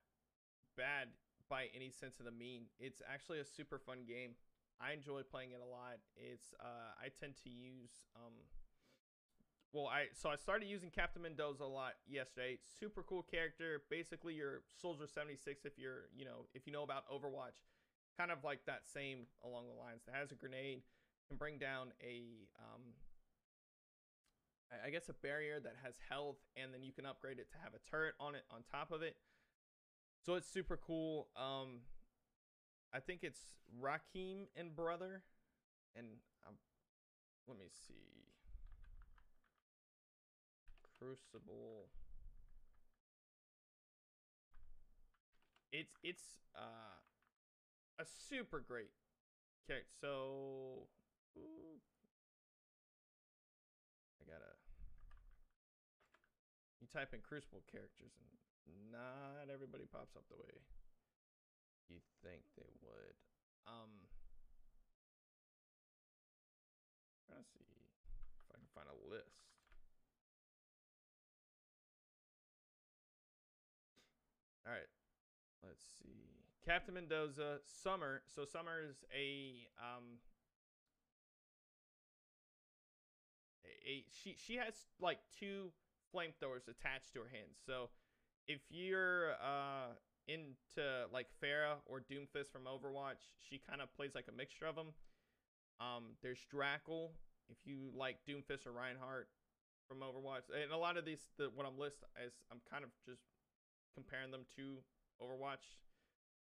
bad 0.77 1.09
by 1.49 1.67
any 1.75 1.91
sense 1.91 2.19
of 2.19 2.27
the 2.27 2.33
mean. 2.33 2.67
It's 2.79 3.03
actually 3.07 3.41
a 3.41 3.45
super 3.45 3.79
fun 3.79 3.99
game. 4.07 4.33
I 4.81 4.93
enjoy 4.93 5.23
playing 5.23 5.53
it 5.53 5.61
a 5.63 5.69
lot. 5.69 6.03
It's 6.17 6.53
uh, 6.61 6.93
I 7.01 7.09
tend 7.09 7.35
to 7.45 7.51
use 7.51 8.05
um, 8.17 8.35
well 9.73 9.87
I 9.87 10.07
so 10.13 10.29
I 10.29 10.37
started 10.37 10.67
using 10.69 10.91
Captain 10.91 11.23
Mendoza 11.23 11.65
a 11.65 11.71
lot 11.71 11.95
yesterday. 12.07 12.59
Super 12.81 13.03
cool 13.03 13.23
character. 13.23 13.83
Basically, 13.91 14.35
your 14.35 14.63
Soldier 14.81 15.07
76 15.07 15.65
if 15.65 15.79
you're 15.79 16.11
you 16.15 16.25
know 16.25 16.47
if 16.55 16.67
you 16.67 16.73
know 16.73 16.83
about 16.83 17.09
Overwatch, 17.09 17.63
kind 18.19 18.31
of 18.31 18.45
like 18.45 18.61
that 18.67 18.83
same 18.87 19.27
along 19.45 19.67
the 19.69 19.79
lines. 19.81 20.03
That 20.07 20.17
has 20.17 20.33
a 20.33 20.35
grenade, 20.37 20.83
can 21.29 21.37
bring 21.37 21.59
down 21.59 21.93
a 22.03 22.49
um, 22.59 22.83
I 24.85 24.91
guess 24.91 25.09
a 25.09 25.13
barrier 25.13 25.61
that 25.61 25.75
has 25.85 25.95
health, 26.09 26.39
and 26.57 26.75
then 26.75 26.83
you 26.83 26.93
can 26.93 27.07
upgrade 27.07 27.39
it 27.39 27.51
to 27.53 27.59
have 27.63 27.73
a 27.75 27.91
turret 27.91 28.15
on 28.19 28.35
it 28.35 28.43
on 28.51 28.63
top 28.71 28.91
of 28.91 29.03
it. 29.03 29.17
So 30.25 30.35
it's 30.35 30.49
super 30.49 30.77
cool. 30.77 31.29
Um, 31.37 31.83
I 32.93 32.99
think 33.01 33.21
it's 33.23 33.41
Rakim 33.81 34.47
and 34.57 34.75
brother, 34.75 35.23
and 35.95 36.07
um, 36.47 36.55
let 37.47 37.59
me 37.59 37.67
see. 37.87 38.27
Crucible. 40.99 41.87
It's 45.73 45.93
it's 46.03 46.23
uh 46.57 46.97
a 48.01 48.05
super 48.29 48.61
great 48.61 48.91
character. 49.67 49.87
So 50.01 50.89
ooh, 51.37 51.81
you 56.81 56.86
type 56.97 57.13
in 57.13 57.21
Crucible 57.21 57.61
characters 57.69 58.17
and 58.17 58.33
not 58.89 59.53
everybody 59.53 59.85
pops 59.85 60.17
up 60.17 60.25
the 60.33 60.41
way 60.41 60.65
you 61.93 62.01
think 62.25 62.41
they 62.57 62.73
would. 62.81 63.17
Um, 63.69 64.09
to 67.29 67.45
see 67.45 67.85
if 68.41 68.49
I 68.49 68.57
can 68.57 68.71
find 68.73 68.89
a 68.89 68.97
list. 69.13 69.45
All 74.65 74.73
right, 74.73 74.89
let's 75.63 75.85
see. 76.01 76.33
Captain 76.65 76.95
Mendoza, 76.95 77.59
Summer. 77.63 78.23
So 78.27 78.45
Summer 78.45 78.81
is 78.83 79.05
a 79.15 79.69
um 79.79 80.19
a, 83.65 83.89
a 83.89 84.05
she 84.11 84.35
she 84.39 84.57
has 84.57 84.75
like 84.99 85.19
two 85.39 85.71
flamethrowers 86.15 86.69
attached 86.69 87.13
to 87.15 87.21
her 87.21 87.31
hands. 87.31 87.59
So 87.65 87.91
if 88.49 88.61
you're 88.71 89.33
uh, 89.43 89.95
into 90.29 91.07
like 91.13 91.27
Pharah 91.43 91.83
or 91.87 92.01
Doomfist 92.01 92.53
from 92.53 92.63
Overwatch, 92.65 93.31
she 93.39 93.61
kind 93.69 93.81
of 93.81 93.95
plays 93.95 94.15
like 94.15 94.27
a 94.29 94.37
mixture 94.37 94.67
of 94.67 94.77
them. 94.77 94.95
Um, 95.81 96.17
there's 96.23 96.41
Drakahl 96.53 97.11
if 97.49 97.59
you 97.65 97.91
like 97.95 98.19
Doomfist 98.29 98.67
or 98.67 98.73
Reinhardt 98.73 99.29
from 99.89 99.99
Overwatch, 99.99 100.51
and 100.51 100.73
a 100.73 100.77
lot 100.77 100.97
of 100.97 101.05
these 101.05 101.29
the 101.39 101.51
what 101.55 101.67
I'm 101.67 101.79
list 101.79 101.99
is 102.25 102.33
I'm 102.51 102.61
kind 102.71 102.83
of 102.83 102.91
just 103.07 103.23
comparing 103.95 104.31
them 104.31 104.45
to 104.57 104.79
Overwatch. 105.23 105.79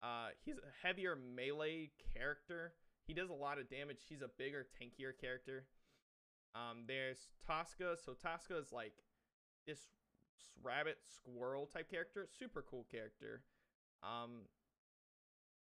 Uh, 0.02 0.28
he's 0.44 0.56
a 0.56 0.86
heavier 0.86 1.16
melee 1.16 1.90
character. 2.14 2.74
He 3.06 3.14
does 3.14 3.30
a 3.30 3.34
lot 3.34 3.58
of 3.58 3.70
damage. 3.70 3.98
He's 4.08 4.22
a 4.22 4.30
bigger, 4.38 4.66
tankier 4.76 5.12
character. 5.18 5.66
Um, 6.54 6.84
there's 6.86 7.28
Tosca. 7.46 7.96
So 8.02 8.12
Tosca 8.12 8.58
is 8.58 8.72
like 8.72 8.94
this 9.66 9.88
rabbit 10.62 10.98
squirrel 11.02 11.66
type 11.66 11.90
character. 11.90 12.28
Super 12.38 12.64
cool 12.68 12.86
character. 12.90 13.42
Um, 14.02 14.46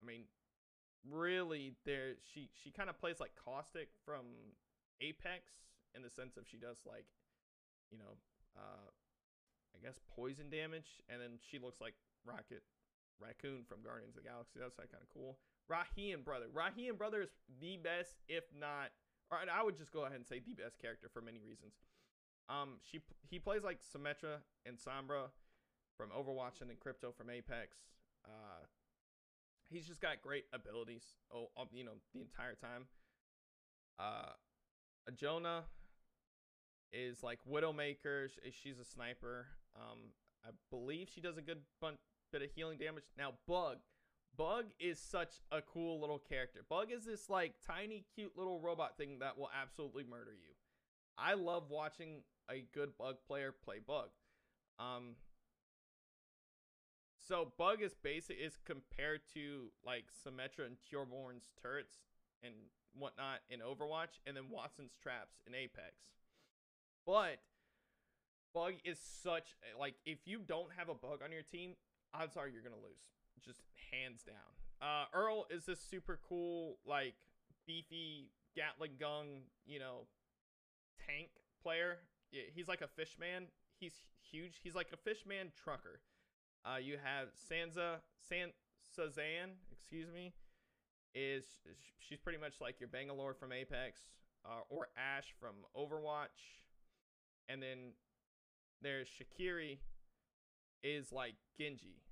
I 0.02 0.06
mean, 0.06 0.24
really, 1.10 1.74
there 1.86 2.16
she 2.34 2.50
she 2.64 2.72
kind 2.72 2.90
of 2.90 3.00
plays 3.00 3.20
like 3.20 3.32
Caustic 3.36 3.90
from 4.06 4.54
Apex 5.02 5.44
in 5.96 6.04
the 6.04 6.10
sense 6.10 6.38
of 6.38 6.48
she 6.48 6.58
does 6.58 6.78
like, 6.86 7.06
you 7.92 7.98
know, 7.98 8.18
uh, 8.56 8.90
I 9.76 9.86
guess 9.86 10.00
poison 10.16 10.50
damage, 10.50 11.02
and 11.10 11.22
then 11.22 11.40
she 11.40 11.60
looks 11.60 11.82
like 11.82 11.96
Rocket 12.26 12.64
Raccoon 13.20 13.64
from 13.68 13.82
Guardians 13.84 14.16
of 14.16 14.24
the 14.24 14.30
Galaxy. 14.30 14.60
That's 14.60 14.78
like 14.78 14.92
kind 14.92 15.04
of 15.04 15.10
cool. 15.10 15.38
Raheem 15.68 16.24
brother. 16.24 16.48
Raheem 16.52 16.96
brother 16.96 17.22
is 17.22 17.30
the 17.62 17.78
best, 17.78 18.18
if 18.28 18.44
not, 18.58 18.90
or 19.32 19.38
I 19.46 19.62
would 19.62 19.78
just 19.78 19.94
go 19.94 20.06
ahead 20.06 20.18
and 20.18 20.26
say 20.26 20.40
the 20.40 20.54
best 20.54 20.80
character 20.80 21.10
for 21.14 21.22
many 21.22 21.40
reasons. 21.40 21.74
Um, 22.50 22.80
she 22.84 23.02
he 23.30 23.40
plays 23.40 23.64
like 23.64 23.80
Symmetra 23.82 24.42
and 24.66 24.78
Sombra 24.78 25.30
from 25.98 26.10
Overwatch 26.10 26.62
and 26.62 26.70
then 26.70 26.78
Crypto 26.80 27.12
from 27.12 27.30
Apex. 27.30 27.78
Uh, 28.26 28.66
he's 29.70 29.86
just 29.86 30.02
got 30.02 30.22
great 30.22 30.46
abilities. 30.52 31.04
Oh, 31.34 31.50
you 31.72 31.84
know, 31.84 31.94
the 32.14 32.22
entire 32.22 32.56
time. 32.56 32.86
Uh, 34.00 34.32
Jonah 35.16 35.64
is 36.92 37.22
like 37.22 37.40
Widowmaker. 37.50 38.30
She's 38.52 38.80
a 38.80 38.86
sniper. 38.86 39.48
Um, 39.76 40.00
I 40.46 40.50
believe 40.72 41.10
she 41.14 41.22
does 41.22 41.38
a 41.38 41.42
good 41.42 41.60
bun- 41.82 41.98
bit 42.32 42.42
of 42.42 42.50
healing 42.56 42.78
damage. 42.78 43.04
Now, 43.18 43.34
Bug. 43.48 43.78
Bug 44.38 44.66
is 44.80 45.00
such 45.00 45.34
a 45.52 45.62
cool 45.62 46.00
little 46.00 46.20
character. 46.20 46.64
Bug 46.70 46.92
is 46.92 47.06
this 47.06 47.30
like 47.30 47.56
tiny, 47.66 48.06
cute 48.16 48.38
little 48.38 48.60
robot 48.62 48.96
thing 48.98 49.20
that 49.20 49.38
will 49.38 49.50
absolutely 49.60 50.04
murder 50.10 50.32
you. 50.32 50.54
I 51.18 51.34
love 51.34 51.70
watching 51.70 52.22
a 52.50 52.66
good 52.74 52.98
Bug 52.98 53.18
player 53.28 53.54
play 53.64 53.78
Bug. 53.86 54.10
Um, 54.80 55.16
so 57.20 57.52
Bug 57.58 57.82
is 57.82 57.94
basic 57.94 58.38
is 58.40 58.58
compared 58.66 59.22
to 59.34 59.68
like 59.86 60.06
Symmetra 60.26 60.66
and 60.66 60.78
Torbjorn's 60.82 61.54
turrets 61.62 61.98
and 62.44 62.54
whatnot 62.98 63.40
in 63.50 63.60
Overwatch, 63.60 64.20
and 64.26 64.36
then 64.36 64.46
Wattson's 64.50 64.96
traps 65.02 65.42
in 65.46 65.54
Apex. 65.54 65.94
But 67.06 67.40
Bug 68.54 68.74
is 68.84 68.98
such 69.00 69.56
like 69.80 69.96
if 70.06 70.20
you 70.26 70.40
don't 70.40 70.70
have 70.78 70.90
a 70.90 70.96
bug 70.96 71.20
on 71.24 71.32
your 71.32 71.44
team, 71.44 71.76
odds 72.14 72.36
are 72.36 72.48
you're 72.48 72.64
gonna 72.64 72.76
lose, 72.76 73.04
just 73.46 73.62
hands 73.92 74.24
down. 74.24 74.36
Uh, 74.82 75.06
Earl 75.14 75.46
is 75.52 75.66
this 75.66 75.80
super 75.80 76.20
cool 76.28 76.78
like 76.86 77.16
beefy 77.68 78.32
Gatling 78.56 78.94
gun, 79.00 79.44
you 79.68 79.78
know, 79.78 80.08
tank 81.06 81.30
player. 81.62 82.00
He's 82.32 82.68
like 82.68 82.82
a 82.82 82.88
fishman. 82.88 83.48
He's 83.80 83.94
huge. 84.32 84.60
He's 84.64 84.76
like 84.76 84.90
a 84.94 84.98
fishman 84.98 85.52
trucker. 85.64 86.02
Uh, 86.66 86.78
you 86.78 86.98
have 87.02 87.30
Sansa 87.34 87.98
San 88.28 88.50
Sazan, 88.98 89.56
excuse 89.72 90.12
me, 90.12 90.34
is 91.16 91.46
she's 92.00 92.20
pretty 92.20 92.40
much 92.40 92.56
like 92.62 92.80
your 92.80 92.90
Bangalore 92.90 93.34
from 93.34 93.52
Apex, 93.52 94.02
uh, 94.46 94.62
or 94.70 94.90
Ash 94.98 95.34
from 95.40 95.56
Overwatch, 95.76 96.60
and 97.48 97.62
then 97.62 97.94
there's 98.82 99.08
Shakirri, 99.08 99.80
is 100.84 101.12
like 101.12 101.36
Genji, 101.58 102.04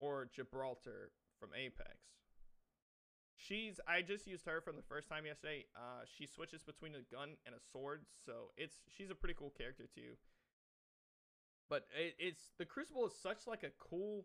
or 0.00 0.28
Gibraltar 0.34 1.10
from 1.38 1.50
Apex. 1.54 1.96
She's 3.36 3.78
I 3.86 4.00
just 4.02 4.26
used 4.26 4.46
her 4.46 4.60
from 4.60 4.76
the 4.76 4.82
first 4.88 5.08
time 5.08 5.26
yesterday. 5.26 5.66
Uh, 5.76 6.04
she 6.06 6.26
switches 6.26 6.62
between 6.62 6.94
a 6.94 7.04
gun 7.14 7.36
and 7.44 7.54
a 7.54 7.60
sword, 7.72 8.06
so 8.24 8.52
it's 8.56 8.76
she's 8.88 9.10
a 9.10 9.14
pretty 9.14 9.34
cool 9.38 9.52
character 9.56 9.84
too. 9.94 10.16
But 11.68 11.86
it, 11.94 12.14
it's 12.18 12.52
the 12.58 12.64
Crucible 12.64 13.06
is 13.06 13.12
such 13.20 13.46
like 13.46 13.62
a 13.62 13.76
cool 13.78 14.24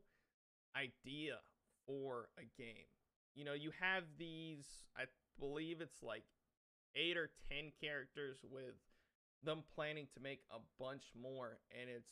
idea 0.75 1.39
for 1.85 2.29
a 2.37 2.47
game. 2.57 2.87
You 3.35 3.43
know, 3.43 3.53
you 3.53 3.71
have 3.79 4.03
these. 4.17 4.65
I 4.95 5.03
believe 5.39 5.81
it's 5.81 6.01
like 6.01 6.23
eight 6.95 7.17
or 7.17 7.29
ten 7.49 7.71
characters 7.81 8.37
with 8.49 8.75
them 9.43 9.63
planning 9.75 10.07
to 10.13 10.21
make 10.21 10.39
a 10.51 10.59
bunch 10.79 11.03
more, 11.19 11.59
and 11.71 11.89
it's 11.89 12.11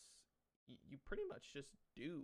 you 0.89 0.97
pretty 1.05 1.23
much 1.29 1.53
just 1.53 1.69
do 1.95 2.23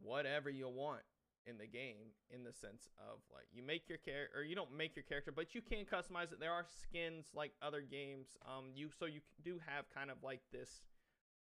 whatever 0.00 0.50
you 0.50 0.68
want 0.68 1.02
in 1.46 1.58
the 1.58 1.66
game 1.66 2.14
in 2.30 2.44
the 2.44 2.52
sense 2.52 2.88
of 2.98 3.18
like 3.32 3.46
you 3.52 3.62
make 3.62 3.88
your 3.88 3.98
character 3.98 4.38
or 4.38 4.42
you 4.42 4.54
don't 4.54 4.72
make 4.76 4.94
your 4.94 5.02
character 5.02 5.32
but 5.32 5.54
you 5.54 5.60
can 5.60 5.84
customize 5.84 6.32
it. 6.32 6.38
There 6.38 6.52
are 6.52 6.64
skins 6.64 7.26
like 7.34 7.52
other 7.60 7.80
games 7.80 8.28
um 8.46 8.70
you 8.74 8.90
so 8.96 9.06
you 9.06 9.20
do 9.44 9.58
have 9.66 9.84
kind 9.92 10.10
of 10.10 10.18
like 10.22 10.40
this 10.52 10.82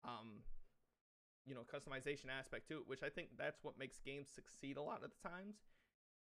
um 0.04 0.42
you 1.44 1.54
know 1.54 1.62
customization 1.66 2.30
aspect 2.30 2.68
to 2.68 2.74
it 2.74 2.82
which 2.86 3.02
i 3.02 3.08
think 3.08 3.28
that's 3.36 3.58
what 3.62 3.78
makes 3.78 3.98
games 3.98 4.28
succeed 4.32 4.76
a 4.76 4.82
lot 4.82 5.02
of 5.02 5.10
the 5.10 5.28
times 5.28 5.56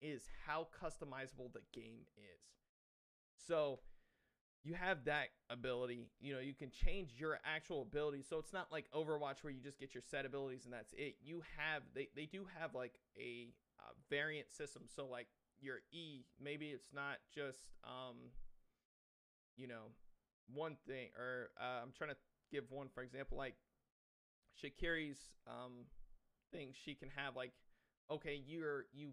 is 0.02 0.24
how 0.46 0.68
customizable 0.82 1.52
the 1.54 1.62
game 1.74 2.06
is. 2.18 2.42
So 3.36 3.80
you 4.64 4.74
have 4.74 5.06
that 5.06 5.30
ability 5.50 6.10
you 6.20 6.34
know 6.34 6.40
you 6.40 6.54
can 6.54 6.70
change 6.70 7.12
your 7.18 7.40
actual 7.46 7.82
ability 7.82 8.22
so 8.22 8.38
it's 8.38 8.54
not 8.54 8.72
like 8.72 8.86
overwatch 8.96 9.42
where 9.42 9.52
you 9.52 9.62
just 9.62 9.80
get 9.80 9.94
your 9.94 10.04
set 10.06 10.26
abilities 10.26 10.66
and 10.66 10.74
that's 10.74 10.94
it. 10.94 11.16
You 11.24 11.42
have 11.58 11.84
they, 11.96 12.10
they 12.16 12.26
do 12.26 12.46
have 12.60 12.76
like 12.76 13.00
a 13.18 13.50
uh, 13.80 13.94
variant 14.10 14.52
system. 14.52 14.84
So 14.94 15.08
like 15.08 15.28
your 15.62 15.78
e 15.92 16.26
maybe 16.42 16.68
it's 16.68 16.94
not 16.94 17.18
just 17.34 17.60
um 17.84 18.16
you 19.58 19.68
know 19.68 19.92
one 20.54 20.78
thing 20.88 21.10
or 21.18 21.50
uh, 21.60 21.84
i'm 21.84 21.92
trying 21.96 22.10
to 22.10 22.16
give 22.50 22.64
one 22.72 22.88
for 22.94 23.04
example 23.04 23.38
like 23.38 23.56
Shakirri's 24.62 25.20
um 25.48 25.86
thing, 26.52 26.70
she 26.74 26.96
can 26.96 27.10
have 27.16 27.36
like, 27.36 27.52
okay, 28.12 28.42
you're 28.46 28.86
you 28.94 29.10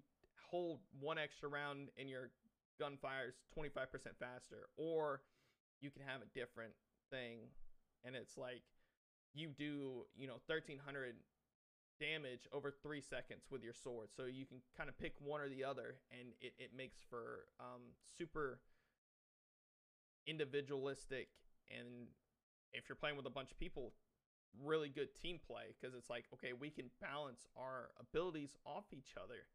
hold 0.50 0.80
one 1.00 1.18
extra 1.18 1.48
round 1.48 1.88
and 1.98 2.08
your 2.08 2.30
gun 2.78 2.96
fires 3.00 3.34
25% 3.56 3.72
faster, 4.18 4.68
or 4.76 5.20
you 5.80 5.90
can 5.90 6.02
have 6.06 6.20
a 6.22 6.30
different 6.38 6.72
thing, 7.10 7.50
and 8.04 8.16
it's 8.16 8.36
like 8.36 8.62
you 9.34 9.48
do 9.48 10.06
you 10.16 10.26
know 10.26 10.40
1300 10.46 11.14
damage 11.98 12.46
over 12.52 12.70
three 12.70 13.00
seconds 13.00 13.46
with 13.50 13.62
your 13.62 13.74
sword, 13.74 14.08
so 14.16 14.24
you 14.24 14.46
can 14.46 14.58
kind 14.76 14.88
of 14.88 14.98
pick 14.98 15.14
one 15.20 15.40
or 15.40 15.48
the 15.48 15.64
other, 15.64 15.96
and 16.10 16.30
it 16.40 16.52
it 16.58 16.70
makes 16.76 16.98
for 17.08 17.46
um 17.60 17.94
super 18.18 18.60
individualistic 20.26 21.28
and 21.70 22.08
if 22.72 22.88
you're 22.88 22.96
playing 22.96 23.16
with 23.16 23.26
a 23.26 23.30
bunch 23.30 23.52
of 23.52 23.58
people 23.58 23.92
really 24.64 24.88
good 24.88 25.14
team 25.14 25.38
play 25.44 25.74
because 25.78 25.94
it's 25.94 26.08
like, 26.10 26.24
okay, 26.32 26.52
we 26.52 26.70
can 26.70 26.86
balance 27.00 27.46
our 27.56 27.90
abilities 28.00 28.56
off 28.64 28.84
each 28.92 29.14
other 29.16 29.48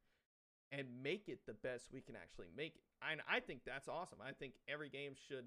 and 0.71 0.87
make 1.03 1.27
it 1.27 1.39
the 1.45 1.53
best 1.53 1.87
we 1.91 2.01
can 2.01 2.15
actually 2.15 2.47
make 2.55 2.75
it. 2.75 2.81
And 3.01 3.21
I 3.29 3.39
think 3.39 3.61
that's 3.65 3.87
awesome. 3.87 4.19
I 4.23 4.31
think 4.31 4.53
every 4.67 4.89
game 4.89 5.13
should 5.27 5.45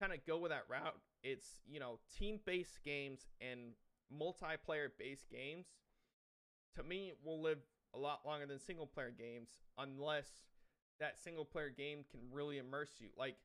kind 0.00 0.12
of 0.12 0.24
go 0.26 0.38
with 0.38 0.50
that 0.50 0.64
route. 0.68 0.96
It's, 1.22 1.46
you 1.66 1.80
know, 1.80 1.98
team 2.18 2.40
based 2.44 2.82
games 2.84 3.26
and 3.40 3.72
multiplayer 4.12 4.88
based 4.98 5.28
games 5.30 5.66
to 6.76 6.82
me 6.82 7.12
will 7.24 7.42
live 7.42 7.58
a 7.94 7.98
lot 7.98 8.20
longer 8.24 8.46
than 8.46 8.58
single 8.58 8.86
player 8.86 9.12
games 9.16 9.48
unless 9.76 10.26
that 11.00 11.18
single 11.18 11.44
player 11.44 11.70
game 11.70 12.04
can 12.10 12.20
really 12.32 12.58
immerse 12.58 12.90
you. 12.98 13.08
Like, 13.16 13.36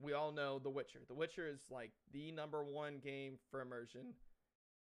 we 0.00 0.12
all 0.12 0.32
know 0.32 0.58
The 0.58 0.70
Witcher. 0.70 1.00
The 1.06 1.14
Witcher 1.14 1.46
is 1.48 1.60
like 1.70 1.92
the 2.12 2.32
number 2.32 2.64
one 2.64 2.98
game 3.02 3.38
for 3.50 3.60
immersion. 3.60 4.14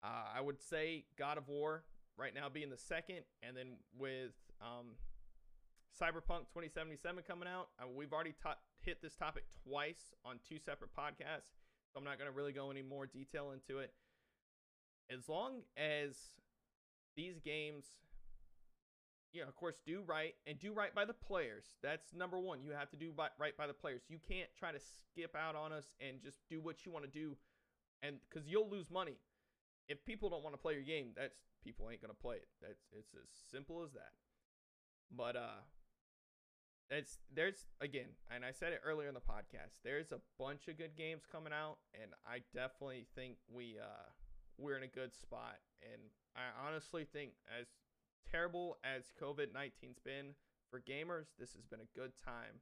Uh, 0.03 0.25
I 0.35 0.41
would 0.41 0.61
say 0.63 1.05
God 1.19 1.37
of 1.37 1.49
War 1.49 1.85
right 2.17 2.35
now 2.35 2.49
being 2.49 2.71
the 2.71 2.79
second, 2.79 3.21
and 3.43 3.57
then 3.57 3.77
with 3.99 4.33
um, 4.61 4.97
Cyberpunk 6.01 6.49
2077 6.55 7.23
coming 7.27 7.49
out, 7.49 7.69
uh, 7.79 7.87
we've 7.87 8.13
already 8.13 8.35
ta- 8.43 8.57
hit 8.85 9.03
this 9.03 9.15
topic 9.15 9.45
twice 9.65 10.15
on 10.25 10.37
two 10.49 10.59
separate 10.59 10.91
podcasts, 10.97 11.57
so 11.93 11.99
I'm 11.99 12.05
not 12.05 12.19
going 12.19 12.31
to 12.31 12.37
really 12.37 12.53
go 12.53 12.71
any 12.71 12.83
more 12.83 13.07
detail 13.07 13.53
into 13.53 13.81
it. 13.81 13.93
As 15.11 15.29
long 15.29 15.63
as 15.77 16.17
these 17.17 17.41
games, 17.41 17.85
you 19.33 19.43
know, 19.43 19.49
of 19.49 19.57
course, 19.57 19.81
do 19.85 20.03
right 20.07 20.35
and 20.47 20.59
do 20.59 20.73
right 20.73 20.95
by 20.95 21.05
the 21.05 21.15
players. 21.15 21.65
That's 21.83 22.15
number 22.15 22.39
one. 22.39 22.63
You 22.63 22.73
have 22.73 22.91
to 22.91 22.97
do 22.97 23.13
by, 23.13 23.29
right 23.39 23.57
by 23.57 23.67
the 23.67 23.75
players. 23.75 24.03
You 24.09 24.19
can't 24.27 24.49
try 24.59 24.73
to 24.73 24.79
skip 24.79 25.35
out 25.35 25.57
on 25.57 25.73
us 25.73 25.87
and 26.01 26.23
just 26.23 26.39
do 26.49 26.61
what 26.61 26.87
you 26.87 26.93
want 26.93 27.05
to 27.05 27.11
do, 27.11 27.37
and 28.03 28.17
because 28.29 28.49
you'll 28.49 28.71
lose 28.71 28.91
money 28.91 29.17
if 29.91 30.07
people 30.07 30.31
don't 30.31 30.45
want 30.45 30.55
to 30.55 30.63
play 30.63 30.75
your 30.75 30.87
game, 30.87 31.09
that's 31.17 31.51
people 31.65 31.91
ain't 31.91 32.01
gonna 32.01 32.15
play 32.15 32.37
it. 32.37 32.49
That's 32.63 32.87
it's 32.93 33.13
as 33.13 33.29
simple 33.51 33.83
as 33.83 33.93
that. 33.93 34.15
But 35.11 35.35
uh 35.35 35.67
it's 36.91 37.19
there's 37.35 37.67
again, 37.81 38.11
and 38.35 38.45
I 38.45 38.51
said 38.51 38.73
it 38.73 38.81
earlier 38.85 39.09
in 39.09 39.15
the 39.15 39.21
podcast, 39.21 39.79
there's 39.85 40.13
a 40.13 40.21
bunch 40.39 40.69
of 40.69 40.77
good 40.77 40.97
games 40.97 41.23
coming 41.31 41.53
out, 41.53 41.79
and 41.95 42.13
I 42.27 42.41
definitely 42.53 43.07
think 43.15 43.37
we 43.49 43.77
uh 43.81 44.11
we're 44.59 44.77
in 44.77 44.83
a 44.83 44.89
good 44.89 45.15
spot. 45.15 45.59
And 45.83 46.03
I 46.37 46.67
honestly 46.67 47.07
think 47.11 47.33
as 47.49 47.67
terrible 48.31 48.79
as 48.85 49.13
COVID 49.21 49.53
19's 49.55 50.01
been 50.05 50.35
for 50.71 50.81
gamers, 50.81 51.27
this 51.39 51.55
has 51.55 51.65
been 51.65 51.81
a 51.81 51.99
good 51.99 52.13
time 52.23 52.61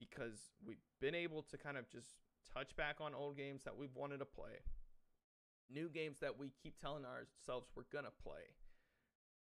because 0.00 0.50
we've 0.66 0.82
been 1.00 1.14
able 1.14 1.42
to 1.42 1.56
kind 1.56 1.76
of 1.76 1.88
just 1.88 2.16
touch 2.52 2.74
back 2.74 2.96
on 3.00 3.14
old 3.14 3.36
games 3.36 3.62
that 3.64 3.76
we've 3.76 3.94
wanted 3.94 4.18
to 4.18 4.24
play 4.24 4.64
new 5.72 5.88
games 5.88 6.20
that 6.20 6.38
we 6.38 6.52
keep 6.62 6.78
telling 6.80 7.04
ourselves 7.04 7.68
we're 7.74 7.88
gonna 7.92 8.12
play. 8.22 8.52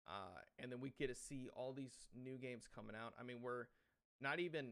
Uh, 0.06 0.40
and 0.58 0.72
then 0.72 0.80
we 0.80 0.92
get 0.98 1.08
to 1.08 1.14
see 1.14 1.48
all 1.54 1.72
these 1.72 2.08
new 2.14 2.36
games 2.38 2.64
coming 2.72 2.96
out. 2.96 3.14
I 3.18 3.22
mean, 3.22 3.38
we're 3.42 3.66
not 4.20 4.40
even 4.40 4.66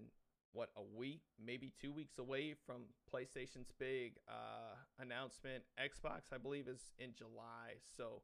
what 0.53 0.71
a 0.77 0.83
week, 0.97 1.23
maybe 1.45 1.73
two 1.81 1.93
weeks 1.93 2.19
away 2.19 2.55
from 2.67 2.83
PlayStation's 3.13 3.71
big 3.79 4.15
uh, 4.29 4.75
announcement. 4.99 5.65
Xbox, 5.79 6.33
I 6.33 6.39
believe, 6.39 6.69
is 6.69 6.93
in 6.99 7.11
July, 7.17 7.77
so 7.97 8.23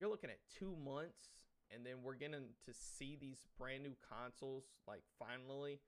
you're 0.00 0.10
looking 0.10 0.30
at 0.30 0.38
two 0.58 0.74
months, 0.84 1.28
and 1.72 1.84
then 1.84 2.02
we're 2.02 2.16
getting 2.16 2.54
to 2.66 2.72
see 2.72 3.16
these 3.20 3.46
brand 3.58 3.82
new 3.82 3.94
consoles 4.08 4.64
like 4.88 5.02
finally. 5.18 5.80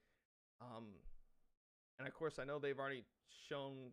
Um, 0.61 0.87
and 1.99 2.07
of 2.07 2.15
course, 2.15 2.39
I 2.39 2.45
know 2.45 2.59
they've 2.59 2.79
already 2.79 3.05
shown 3.49 3.93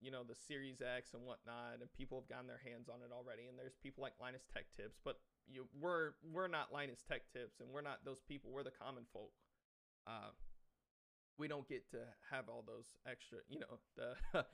you 0.00 0.10
know 0.10 0.22
the 0.22 0.34
Series 0.34 0.82
X 0.82 1.14
and 1.14 1.24
whatnot, 1.24 1.80
and 1.80 1.88
people 1.96 2.20
have 2.20 2.28
gotten 2.28 2.46
their 2.46 2.60
hands 2.60 2.88
on 2.92 3.00
it 3.00 3.08
already. 3.14 3.48
And 3.48 3.58
there's 3.58 3.76
people 3.82 4.02
like 4.02 4.12
Linus 4.20 4.44
Tech 4.52 4.66
Tips, 4.76 4.98
but 5.04 5.18
you 5.48 5.66
we're 5.80 6.12
we're 6.32 6.48
not 6.48 6.72
Linus 6.72 7.02
Tech 7.06 7.22
Tips, 7.32 7.60
and 7.60 7.68
we're 7.72 7.84
not 7.84 8.04
those 8.04 8.20
people. 8.20 8.50
We're 8.52 8.68
the 8.68 8.74
common 8.74 9.04
folk. 9.12 9.32
Uh, 10.06 10.30
we 11.38 11.48
don't 11.48 11.68
get 11.68 11.90
to 11.90 11.98
have 12.30 12.48
all 12.48 12.64
those 12.66 12.86
extra, 13.10 13.38
you 13.48 13.58
know, 13.58 13.78
the 13.96 14.44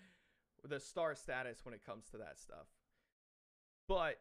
the 0.68 0.80
star 0.80 1.14
status 1.14 1.60
when 1.64 1.74
it 1.74 1.84
comes 1.84 2.06
to 2.10 2.18
that 2.18 2.38
stuff. 2.38 2.66
But 3.88 4.20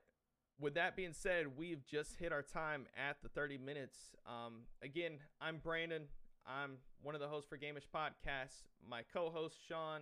with 0.59 0.73
that 0.75 0.95
being 0.95 1.13
said, 1.13 1.57
we've 1.57 1.85
just 1.85 2.17
hit 2.17 2.31
our 2.31 2.41
time 2.41 2.87
at 2.97 3.17
the 3.21 3.29
30 3.29 3.57
minutes. 3.57 3.97
Um, 4.25 4.63
again, 4.81 5.19
I'm 5.39 5.57
Brandon. 5.57 6.03
I'm 6.45 6.77
one 7.01 7.15
of 7.15 7.21
the 7.21 7.27
hosts 7.27 7.47
for 7.47 7.57
Gameish 7.57 7.87
Podcast. 7.93 8.63
My 8.87 9.03
co-host 9.13 9.55
Sean, 9.67 10.01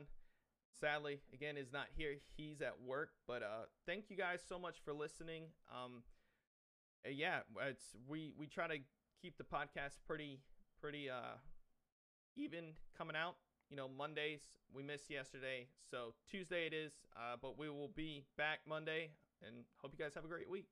sadly, 0.80 1.20
again, 1.34 1.58
is 1.58 1.72
not 1.74 1.88
here. 1.96 2.16
He's 2.38 2.62
at 2.62 2.82
work. 2.84 3.10
But 3.28 3.44
uh, 3.44 3.66
thank 3.86 4.06
you 4.10 4.18
guys 4.18 4.40
so 4.48 4.58
much 4.58 4.78
for 4.84 4.94
listening. 4.94 5.44
Um, 5.72 6.04
uh, 7.06 7.10
yeah, 7.12 7.40
it's 7.68 7.96
we 8.08 8.32
we 8.38 8.48
try 8.48 8.68
to 8.68 8.78
keep 9.22 9.38
the 9.38 9.44
podcast 9.44 9.98
pretty 10.08 10.40
pretty 10.82 11.10
uh 11.10 11.38
even 12.36 12.74
coming 12.98 13.16
out. 13.16 13.36
You 13.70 13.76
know, 13.76 13.90
Mondays 13.90 14.42
we 14.74 14.82
missed 14.82 15.10
yesterday, 15.10 15.68
so 15.92 16.14
Tuesday 16.30 16.68
it 16.68 16.74
is. 16.74 16.94
Uh, 17.16 17.36
but 17.42 17.58
we 17.58 17.70
will 17.70 17.92
be 17.96 18.24
back 18.38 18.60
Monday, 18.68 19.10
and 19.46 19.66
hope 19.82 19.92
you 19.98 20.04
guys 20.04 20.14
have 20.16 20.24
a 20.24 20.30
great 20.30 20.50
week. 20.50 20.68